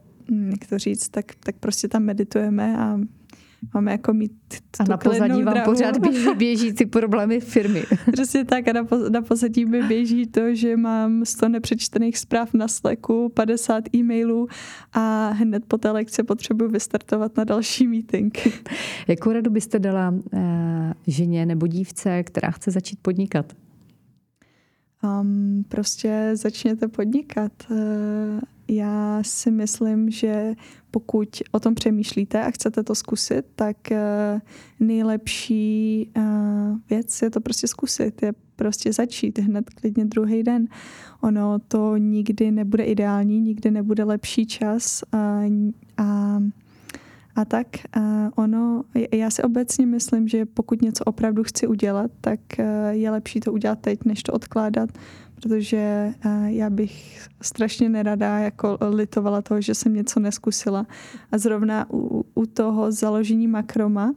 jak 0.49 0.69
to 0.69 0.77
říct, 0.77 1.09
tak, 1.09 1.25
tak 1.39 1.55
prostě 1.59 1.87
tam 1.87 2.03
meditujeme 2.03 2.77
a 2.77 2.99
máme 3.73 3.91
jako 3.91 4.13
mít 4.13 4.31
A 4.79 4.83
na 4.83 4.97
pozadí 4.97 5.43
vám 5.43 5.61
pořád 5.65 5.97
běží, 5.97 6.27
běží 6.37 6.73
ty 6.73 6.85
problémy 6.85 7.39
firmy. 7.39 7.83
Přesně 8.11 8.45
tak 8.45 8.67
a 8.67 8.73
na, 8.73 8.87
na 9.09 9.21
pozadí 9.21 9.65
mi 9.65 9.83
běží 9.83 10.27
to, 10.27 10.55
že 10.55 10.77
mám 10.77 11.25
100 11.25 11.49
nepřečtených 11.49 12.17
zpráv 12.17 12.53
na 12.53 12.67
Slacku, 12.67 13.29
50 13.33 13.95
e-mailů 13.95 14.47
a 14.93 15.29
hned 15.29 15.65
po 15.65 15.77
té 15.77 15.91
lekci 15.91 16.23
potřebuji 16.23 16.67
vystartovat 16.67 17.37
na 17.37 17.43
další 17.43 17.87
meeting. 17.87 18.37
Jakou 19.07 19.31
radu 19.31 19.51
byste 19.51 19.79
dala 19.79 20.09
uh, 20.09 20.39
ženě 21.07 21.45
nebo 21.45 21.67
dívce, 21.67 22.23
která 22.23 22.51
chce 22.51 22.71
začít 22.71 22.99
podnikat? 23.01 23.53
Um, 25.03 25.65
prostě 25.69 26.31
začněte 26.33 26.87
podnikat. 26.87 27.51
Uh, 27.71 28.39
já 28.67 29.19
si 29.21 29.51
myslím, 29.51 30.11
že 30.11 30.53
pokud 30.91 31.29
o 31.51 31.59
tom 31.59 31.75
přemýšlíte 31.75 32.43
a 32.43 32.51
chcete 32.51 32.83
to 32.83 32.95
zkusit, 32.95 33.45
tak 33.55 33.77
uh, 33.91 33.97
nejlepší 34.79 36.09
uh, 36.17 36.77
věc 36.89 37.21
je 37.21 37.29
to 37.29 37.41
prostě 37.41 37.67
zkusit, 37.67 38.21
je 38.21 38.33
prostě 38.55 38.93
začít 38.93 39.39
hned 39.39 39.69
klidně 39.69 40.05
druhý 40.05 40.43
den. 40.43 40.67
Ono 41.21 41.59
to 41.59 41.97
nikdy 41.97 42.51
nebude 42.51 42.83
ideální, 42.83 43.41
nikdy 43.41 43.71
nebude 43.71 44.03
lepší 44.03 44.45
čas 44.45 45.03
a, 45.11 45.41
a 45.97 46.39
a 47.35 47.45
tak 47.45 47.67
uh, 47.97 48.03
ono, 48.35 48.83
já 49.13 49.29
si 49.29 49.43
obecně 49.43 49.85
myslím, 49.85 50.27
že 50.27 50.45
pokud 50.45 50.81
něco 50.81 51.03
opravdu 51.03 51.43
chci 51.43 51.67
udělat, 51.67 52.11
tak 52.21 52.39
uh, 52.59 52.65
je 52.89 53.11
lepší 53.11 53.39
to 53.39 53.53
udělat 53.53 53.79
teď, 53.79 54.05
než 54.05 54.23
to 54.23 54.33
odkládat, 54.33 54.89
protože 55.43 56.13
uh, 56.25 56.45
já 56.45 56.69
bych 56.69 57.27
strašně 57.41 57.89
nerada 57.89 58.39
jako 58.39 58.77
litovala 58.89 59.41
toho, 59.41 59.61
že 59.61 59.75
jsem 59.75 59.93
něco 59.93 60.19
neskusila. 60.19 60.87
A 61.31 61.37
zrovna 61.37 61.85
u, 61.93 62.25
u 62.35 62.45
toho 62.45 62.91
založení 62.91 63.47
makroma, 63.47 64.13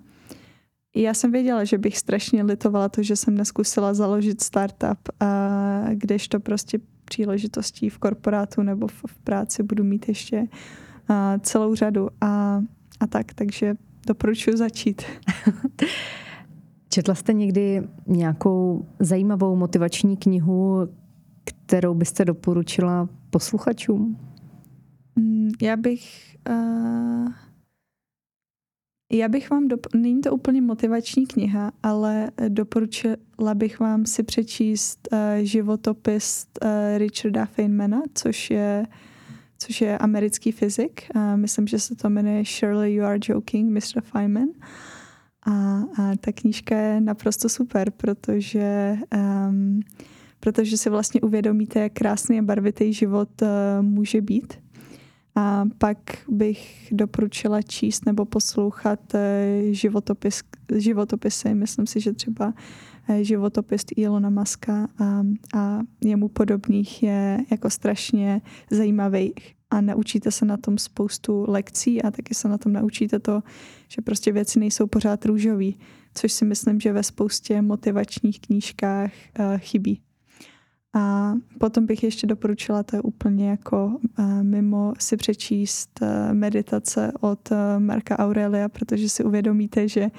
já 0.96 1.14
jsem 1.14 1.32
věděla, 1.32 1.64
že 1.64 1.78
bych 1.78 1.98
strašně 1.98 2.42
litovala 2.42 2.88
to, 2.88 3.02
že 3.02 3.16
jsem 3.16 3.34
neskusila 3.34 3.94
založit 3.94 4.42
startup, 4.42 4.98
uh, 5.22 5.94
kdežto 5.94 6.40
prostě 6.40 6.78
příležitostí 7.04 7.90
v 7.90 7.98
korporátu 7.98 8.62
nebo 8.62 8.86
v, 8.86 9.04
práci 9.24 9.62
budu 9.62 9.84
mít 9.84 10.08
ještě 10.08 10.38
uh, 10.40 11.16
celou 11.40 11.74
řadu. 11.74 12.08
A 12.20 12.62
a 13.00 13.06
tak, 13.06 13.34
takže 13.34 13.76
doporučuji 14.06 14.56
začít. 14.56 15.02
Četla 16.88 17.14
jste 17.14 17.32
někdy 17.32 17.82
nějakou 18.06 18.86
zajímavou 18.98 19.56
motivační 19.56 20.16
knihu, 20.16 20.88
kterou 21.46 21.94
byste 21.94 22.24
doporučila 22.24 23.08
posluchačům? 23.30 24.18
Mm, 25.16 25.50
já 25.62 25.76
bych... 25.76 26.36
Uh, 26.48 27.28
já 29.12 29.28
bych 29.28 29.50
vám... 29.50 29.68
Dop- 29.68 29.94
Není 29.94 30.20
to 30.20 30.32
úplně 30.32 30.62
motivační 30.62 31.26
kniha, 31.26 31.72
ale 31.82 32.30
doporučila 32.48 33.54
bych 33.54 33.80
vám 33.80 34.06
si 34.06 34.22
přečíst 34.22 35.08
uh, 35.12 35.18
životopis 35.42 36.46
uh, 36.62 36.68
Richarda 36.98 37.46
Feynmana, 37.46 38.02
což 38.14 38.50
je 38.50 38.86
uh, 38.88 38.94
což 39.58 39.80
je 39.80 39.98
americký 39.98 40.52
fyzik. 40.52 41.02
A 41.14 41.36
myslím, 41.36 41.66
že 41.66 41.78
se 41.78 41.96
to 41.96 42.10
jmenuje 42.10 42.44
Surely 42.46 42.94
You 42.94 43.04
Are 43.04 43.18
Joking, 43.28 43.70
Mr. 43.70 44.00
Feynman. 44.00 44.48
A, 45.46 45.52
a 45.98 46.16
ta 46.20 46.32
knížka 46.34 46.76
je 46.76 47.00
naprosto 47.00 47.48
super, 47.48 47.90
protože, 47.90 48.96
um, 49.48 49.80
protože 50.46 50.76
si 50.76 50.90
vlastně 50.90 51.20
uvědomíte, 51.20 51.80
jak 51.80 51.92
krásný 51.92 52.38
a 52.38 52.42
barvitý 52.42 52.92
život 52.92 53.42
uh, 53.42 53.48
může 53.80 54.20
být. 54.20 54.54
A 55.34 55.64
pak 55.78 55.98
bych 56.28 56.88
doporučila 56.92 57.62
číst 57.62 58.06
nebo 58.06 58.24
poslouchat 58.24 59.00
uh, 59.14 59.20
životopis, 59.72 60.42
životopisy. 60.76 61.54
Myslím 61.54 61.86
si, 61.86 62.00
že 62.00 62.12
třeba 62.12 62.54
uh, 63.08 63.16
životopis 63.16 63.84
Ilona 63.96 64.30
Maska 64.30 64.88
a, 64.98 65.22
a 65.54 65.80
jemu 66.04 66.28
podobných 66.28 67.02
je 67.02 67.38
jako 67.50 67.70
strašně 67.70 68.40
zajímavý 68.70 69.34
a 69.70 69.80
naučíte 69.80 70.30
se 70.30 70.44
na 70.44 70.56
tom 70.56 70.78
spoustu 70.78 71.44
lekcí 71.48 72.02
a 72.02 72.10
taky 72.10 72.34
se 72.34 72.48
na 72.48 72.58
tom 72.58 72.72
naučíte 72.72 73.18
to, 73.18 73.42
že 73.88 74.02
prostě 74.02 74.32
věci 74.32 74.58
nejsou 74.58 74.86
pořád 74.86 75.26
růžový, 75.26 75.78
což 76.14 76.32
si 76.32 76.44
myslím, 76.44 76.80
že 76.80 76.92
ve 76.92 77.02
spoustě 77.02 77.62
motivačních 77.62 78.40
knížkách 78.40 79.10
chybí. 79.56 80.05
A 80.96 81.34
potom 81.58 81.86
bych 81.86 82.02
ještě 82.02 82.26
doporučila, 82.26 82.82
to 82.82 82.96
je 82.96 83.02
úplně 83.02 83.48
jako 83.48 83.86
uh, 84.18 84.42
mimo 84.42 84.92
si 84.98 85.16
přečíst 85.16 86.00
uh, 86.02 86.08
meditace 86.34 87.12
od 87.20 87.50
uh, 87.50 87.56
Marka 87.78 88.18
Aurelia, 88.18 88.68
protože 88.68 89.08
si 89.08 89.24
uvědomíte, 89.24 89.88
že 89.88 90.10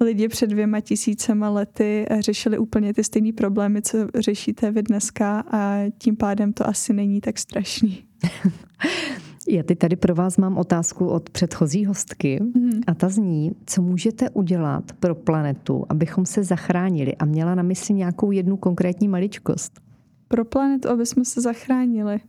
lidi 0.00 0.28
před 0.28 0.46
dvěma 0.46 0.80
tisícema 0.80 1.50
lety 1.50 2.06
řešili 2.20 2.58
úplně 2.58 2.94
ty 2.94 3.04
stejné 3.04 3.32
problémy, 3.32 3.82
co 3.82 3.98
řešíte 4.14 4.70
vy 4.70 4.82
dneska 4.82 5.44
a 5.50 5.90
tím 5.98 6.16
pádem 6.16 6.52
to 6.52 6.68
asi 6.68 6.92
není 6.92 7.20
tak 7.20 7.38
strašný. 7.38 8.04
Já 9.48 9.62
teď 9.62 9.78
tady 9.78 9.96
pro 9.96 10.14
vás 10.14 10.36
mám 10.36 10.58
otázku 10.58 11.06
od 11.06 11.30
předchozí 11.30 11.86
hostky 11.86 12.40
mm. 12.42 12.80
a 12.86 12.94
ta 12.94 13.08
zní, 13.08 13.52
co 13.66 13.82
můžete 13.82 14.30
udělat 14.30 14.92
pro 14.92 15.14
planetu, 15.14 15.84
abychom 15.88 16.26
se 16.26 16.44
zachránili 16.44 17.16
a 17.16 17.24
měla 17.24 17.54
na 17.54 17.62
mysli 17.62 17.94
nějakou 17.94 18.30
jednu 18.30 18.56
konkrétní 18.56 19.08
maličkost. 19.08 19.91
Pro 20.32 20.44
planetu, 20.44 20.88
aby 20.88 21.06
jsme 21.06 21.24
se 21.24 21.40
zachránili. 21.40 22.20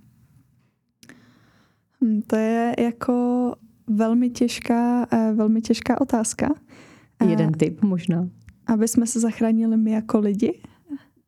Hm, 2.03 2.21
to 2.27 2.35
je 2.35 2.75
jako 2.79 3.55
velmi 3.87 4.29
těžká, 4.29 5.07
eh, 5.11 5.33
velmi 5.33 5.61
těžká 5.61 6.01
otázka. 6.01 6.49
Jeden 7.29 7.51
typ 7.51 7.81
možná. 7.81 8.29
Aby 8.67 8.87
jsme 8.87 9.07
se 9.07 9.19
zachránili 9.19 9.77
my 9.77 9.91
jako 9.91 10.19
lidi? 10.19 10.61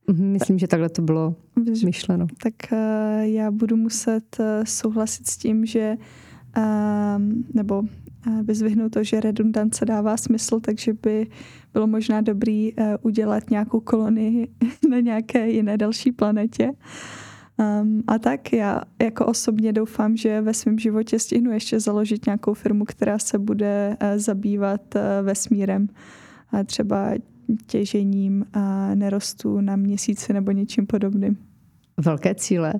Mhm, 0.07 0.31
myslím, 0.31 0.59
že 0.59 0.67
takhle 0.67 0.89
to 0.89 1.01
bylo 1.01 1.35
myšleno. 1.85 2.27
Tak 2.43 2.53
uh, 2.71 2.77
já 3.21 3.51
budu 3.51 3.75
muset 3.75 4.37
uh, 4.39 4.45
souhlasit 4.63 5.27
s 5.27 5.37
tím, 5.37 5.65
že 5.65 5.97
uh, 6.57 6.63
nebo 7.53 7.83
vyzvihnout 8.43 8.91
to, 8.91 9.03
že 9.03 9.19
redundance 9.19 9.85
dává 9.85 10.17
smysl, 10.17 10.59
takže 10.59 10.93
by 10.93 11.27
bylo 11.75 11.87
možná 11.87 12.21
dobrý 12.21 12.73
uh, 12.73 12.85
udělat 13.01 13.49
nějakou 13.49 13.79
kolonii 13.79 14.47
na 14.89 14.99
nějaké 14.99 15.49
jiné 15.49 15.77
další 15.77 16.11
planetě. 16.11 16.71
Um, 17.81 18.03
a 18.07 18.19
tak 18.19 18.53
já 18.53 18.81
jako 19.01 19.25
osobně 19.25 19.73
doufám, 19.73 20.17
že 20.17 20.41
ve 20.41 20.53
svém 20.53 20.79
životě 20.79 21.19
stihnu 21.19 21.51
ještě 21.51 21.79
založit 21.79 22.25
nějakou 22.25 22.53
firmu, 22.53 22.85
která 22.85 23.19
se 23.19 23.39
bude 23.39 23.97
uh, 24.01 24.07
zabývat 24.17 24.95
uh, 24.95 25.01
vesmírem. 25.21 25.87
A 26.51 26.63
třeba 26.63 27.11
těžením 27.67 28.45
a 28.53 28.95
nerostů 28.95 29.61
na 29.61 29.75
měsíci 29.75 30.33
nebo 30.33 30.51
něčím 30.51 30.87
podobným. 30.87 31.37
Velké 31.97 32.35
cíle. 32.35 32.73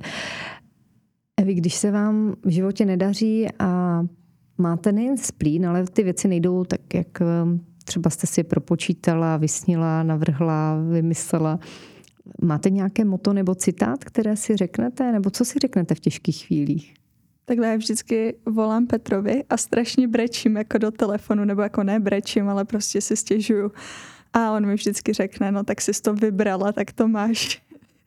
Evi, 1.38 1.54
když 1.54 1.76
se 1.76 1.92
vám 1.92 2.36
v 2.46 2.50
životě 2.50 2.86
nedaří 2.86 3.48
a 3.60 4.02
máte 4.58 4.92
nejen 4.92 5.18
splín, 5.18 5.68
ale 5.68 5.84
ty 5.84 6.04
věci 6.04 6.28
nejdou 6.28 6.64
tak, 6.64 6.94
jak 6.94 7.08
um, 7.44 7.66
třeba 7.86 8.10
jste 8.10 8.28
si 8.28 8.44
propočítala, 8.44 9.38
vysnila, 9.38 10.04
navrhla, 10.04 10.78
vymyslela. 10.92 11.60
Máte 12.42 12.70
nějaké 12.70 13.06
moto 13.06 13.34
nebo 13.34 13.56
citát, 13.56 14.04
které 14.04 14.36
si 14.36 14.58
řeknete? 14.58 15.12
Nebo 15.12 15.30
co 15.30 15.46
si 15.46 15.60
řeknete 15.60 15.96
v 15.96 16.00
těžkých 16.00 16.46
chvílích? 16.46 16.94
Takhle 17.46 17.68
já 17.68 17.76
vždycky 17.76 18.36
volám 18.46 18.88
Petrovi 18.88 19.44
a 19.50 19.58
strašně 19.58 20.08
brečím 20.08 20.58
jako 20.58 20.78
do 20.78 20.92
telefonu, 20.92 21.46
nebo 21.46 21.62
jako 21.62 21.84
ne 21.84 22.00
brečím, 22.00 22.50
ale 22.50 22.66
prostě 22.66 23.02
si 23.02 23.16
stěžuju. 23.16 23.72
A 24.34 24.52
on 24.52 24.66
mi 24.66 24.76
vždycky 24.76 25.14
řekne, 25.14 25.52
no 25.52 25.64
tak 25.64 25.82
jsi 25.82 25.92
to 26.02 26.14
vybrala, 26.14 26.72
tak 26.72 26.92
to 26.92 27.08
máš. 27.08 27.62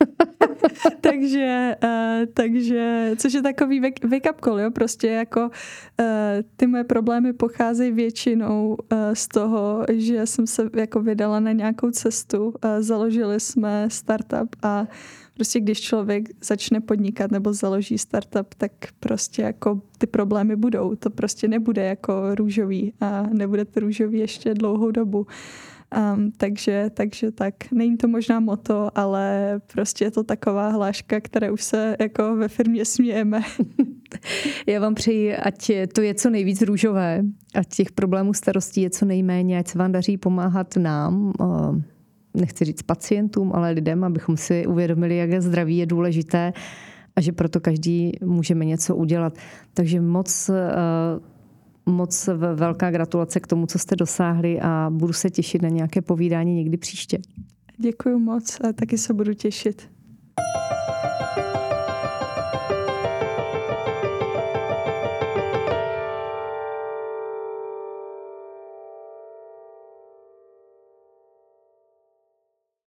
takže, 1.01 1.77
uh, 1.85 2.27
takže, 2.35 3.13
což 3.17 3.33
je 3.33 3.43
takový 3.43 3.81
wake 3.81 4.31
up 4.31 4.41
call, 4.45 4.61
jo, 4.61 4.71
prostě 4.71 5.09
jako 5.09 5.41
uh, 5.41 6.07
ty 6.57 6.67
moje 6.67 6.85
problémy 6.85 7.33
pocházejí 7.33 7.93
většinou 7.93 8.77
uh, 8.93 8.99
z 9.13 9.29
toho, 9.29 9.85
že 9.93 10.27
jsem 10.27 10.47
se 10.47 10.71
jako 10.77 11.01
vydala 11.01 11.41
na 11.41 11.53
nějakou 11.53 11.91
cestu, 11.91 12.47
uh, 12.47 12.53
založili 12.81 13.41
jsme 13.41 13.89
startup 13.91 14.57
a 14.63 14.87
prostě 15.35 15.61
když 15.61 15.81
člověk 15.81 16.29
začne 16.45 16.81
podnikat 16.81 17.31
nebo 17.31 17.53
založí 17.53 17.99
startup, 17.99 18.55
tak 18.55 18.73
prostě 19.01 19.43
jako 19.43 19.81
ty 19.99 20.07
problémy 20.07 20.57
budou. 20.57 20.95
To 20.95 21.11
prostě 21.11 21.49
nebude 21.49 21.85
jako 21.85 22.35
růžový 22.35 22.93
a 23.01 23.23
nebude 23.23 23.65
to 23.65 23.81
růžový 23.81 24.19
ještě 24.19 24.55
dlouhou 24.55 24.91
dobu. 24.91 25.27
Um, 25.97 26.33
takže, 26.37 26.91
takže 26.95 27.31
tak, 27.31 27.55
není 27.73 27.97
to 27.97 28.09
možná 28.09 28.41
moto, 28.41 28.89
ale 28.95 29.55
prostě 29.73 30.05
je 30.05 30.11
to 30.11 30.25
taková 30.25 30.69
hláška, 30.69 31.21
které 31.21 31.51
už 31.51 31.63
se 31.63 31.97
jako 32.01 32.37
ve 32.37 32.49
firmě 32.49 32.85
smějeme. 32.85 33.41
Já 34.67 34.81
vám 34.81 34.95
přeji, 34.95 35.37
ať 35.37 35.71
to 35.95 36.03
je 36.03 36.15
co 36.15 36.31
nejvíc 36.31 36.63
růžové, 36.63 37.23
ať 37.55 37.69
těch 37.69 37.93
problémů 37.93 38.35
starostí 38.35 38.83
je 38.83 38.91
co 38.91 39.05
nejméně, 39.05 39.59
ať 39.59 39.69
se 39.69 39.79
vám 39.79 39.93
daří 39.93 40.17
pomáhat 40.17 40.77
nám, 40.77 41.33
nechci 42.35 42.65
říct 42.65 42.83
pacientům, 42.83 43.53
ale 43.55 43.71
lidem, 43.71 44.05
abychom 44.05 44.37
si 44.37 44.67
uvědomili, 44.67 45.17
jak 45.17 45.43
zdraví 45.43 45.77
je 45.77 45.87
důležité 45.87 46.53
a 47.17 47.21
že 47.21 47.33
proto 47.33 47.61
každý 47.61 48.13
můžeme 48.25 48.65
něco 48.65 48.97
udělat. 48.97 49.39
Takže 49.75 50.01
moc 50.01 50.51
moc 51.89 52.29
velká 52.55 52.91
gratulace 52.91 53.41
k 53.41 53.47
tomu, 53.47 53.67
co 53.67 53.79
jste 53.79 53.97
dosáhli 53.97 54.61
a 54.61 54.91
budu 54.93 55.13
se 55.13 55.31
těšit 55.31 55.63
na 55.63 55.69
nějaké 55.69 56.03
povídání 56.03 56.55
někdy 56.55 56.77
příště. 56.77 57.19
Děkuji 57.79 58.19
moc 58.19 58.59
a 58.69 58.73
taky 58.73 58.99
se 58.99 59.15
budu 59.15 59.35
těšit. 59.35 59.89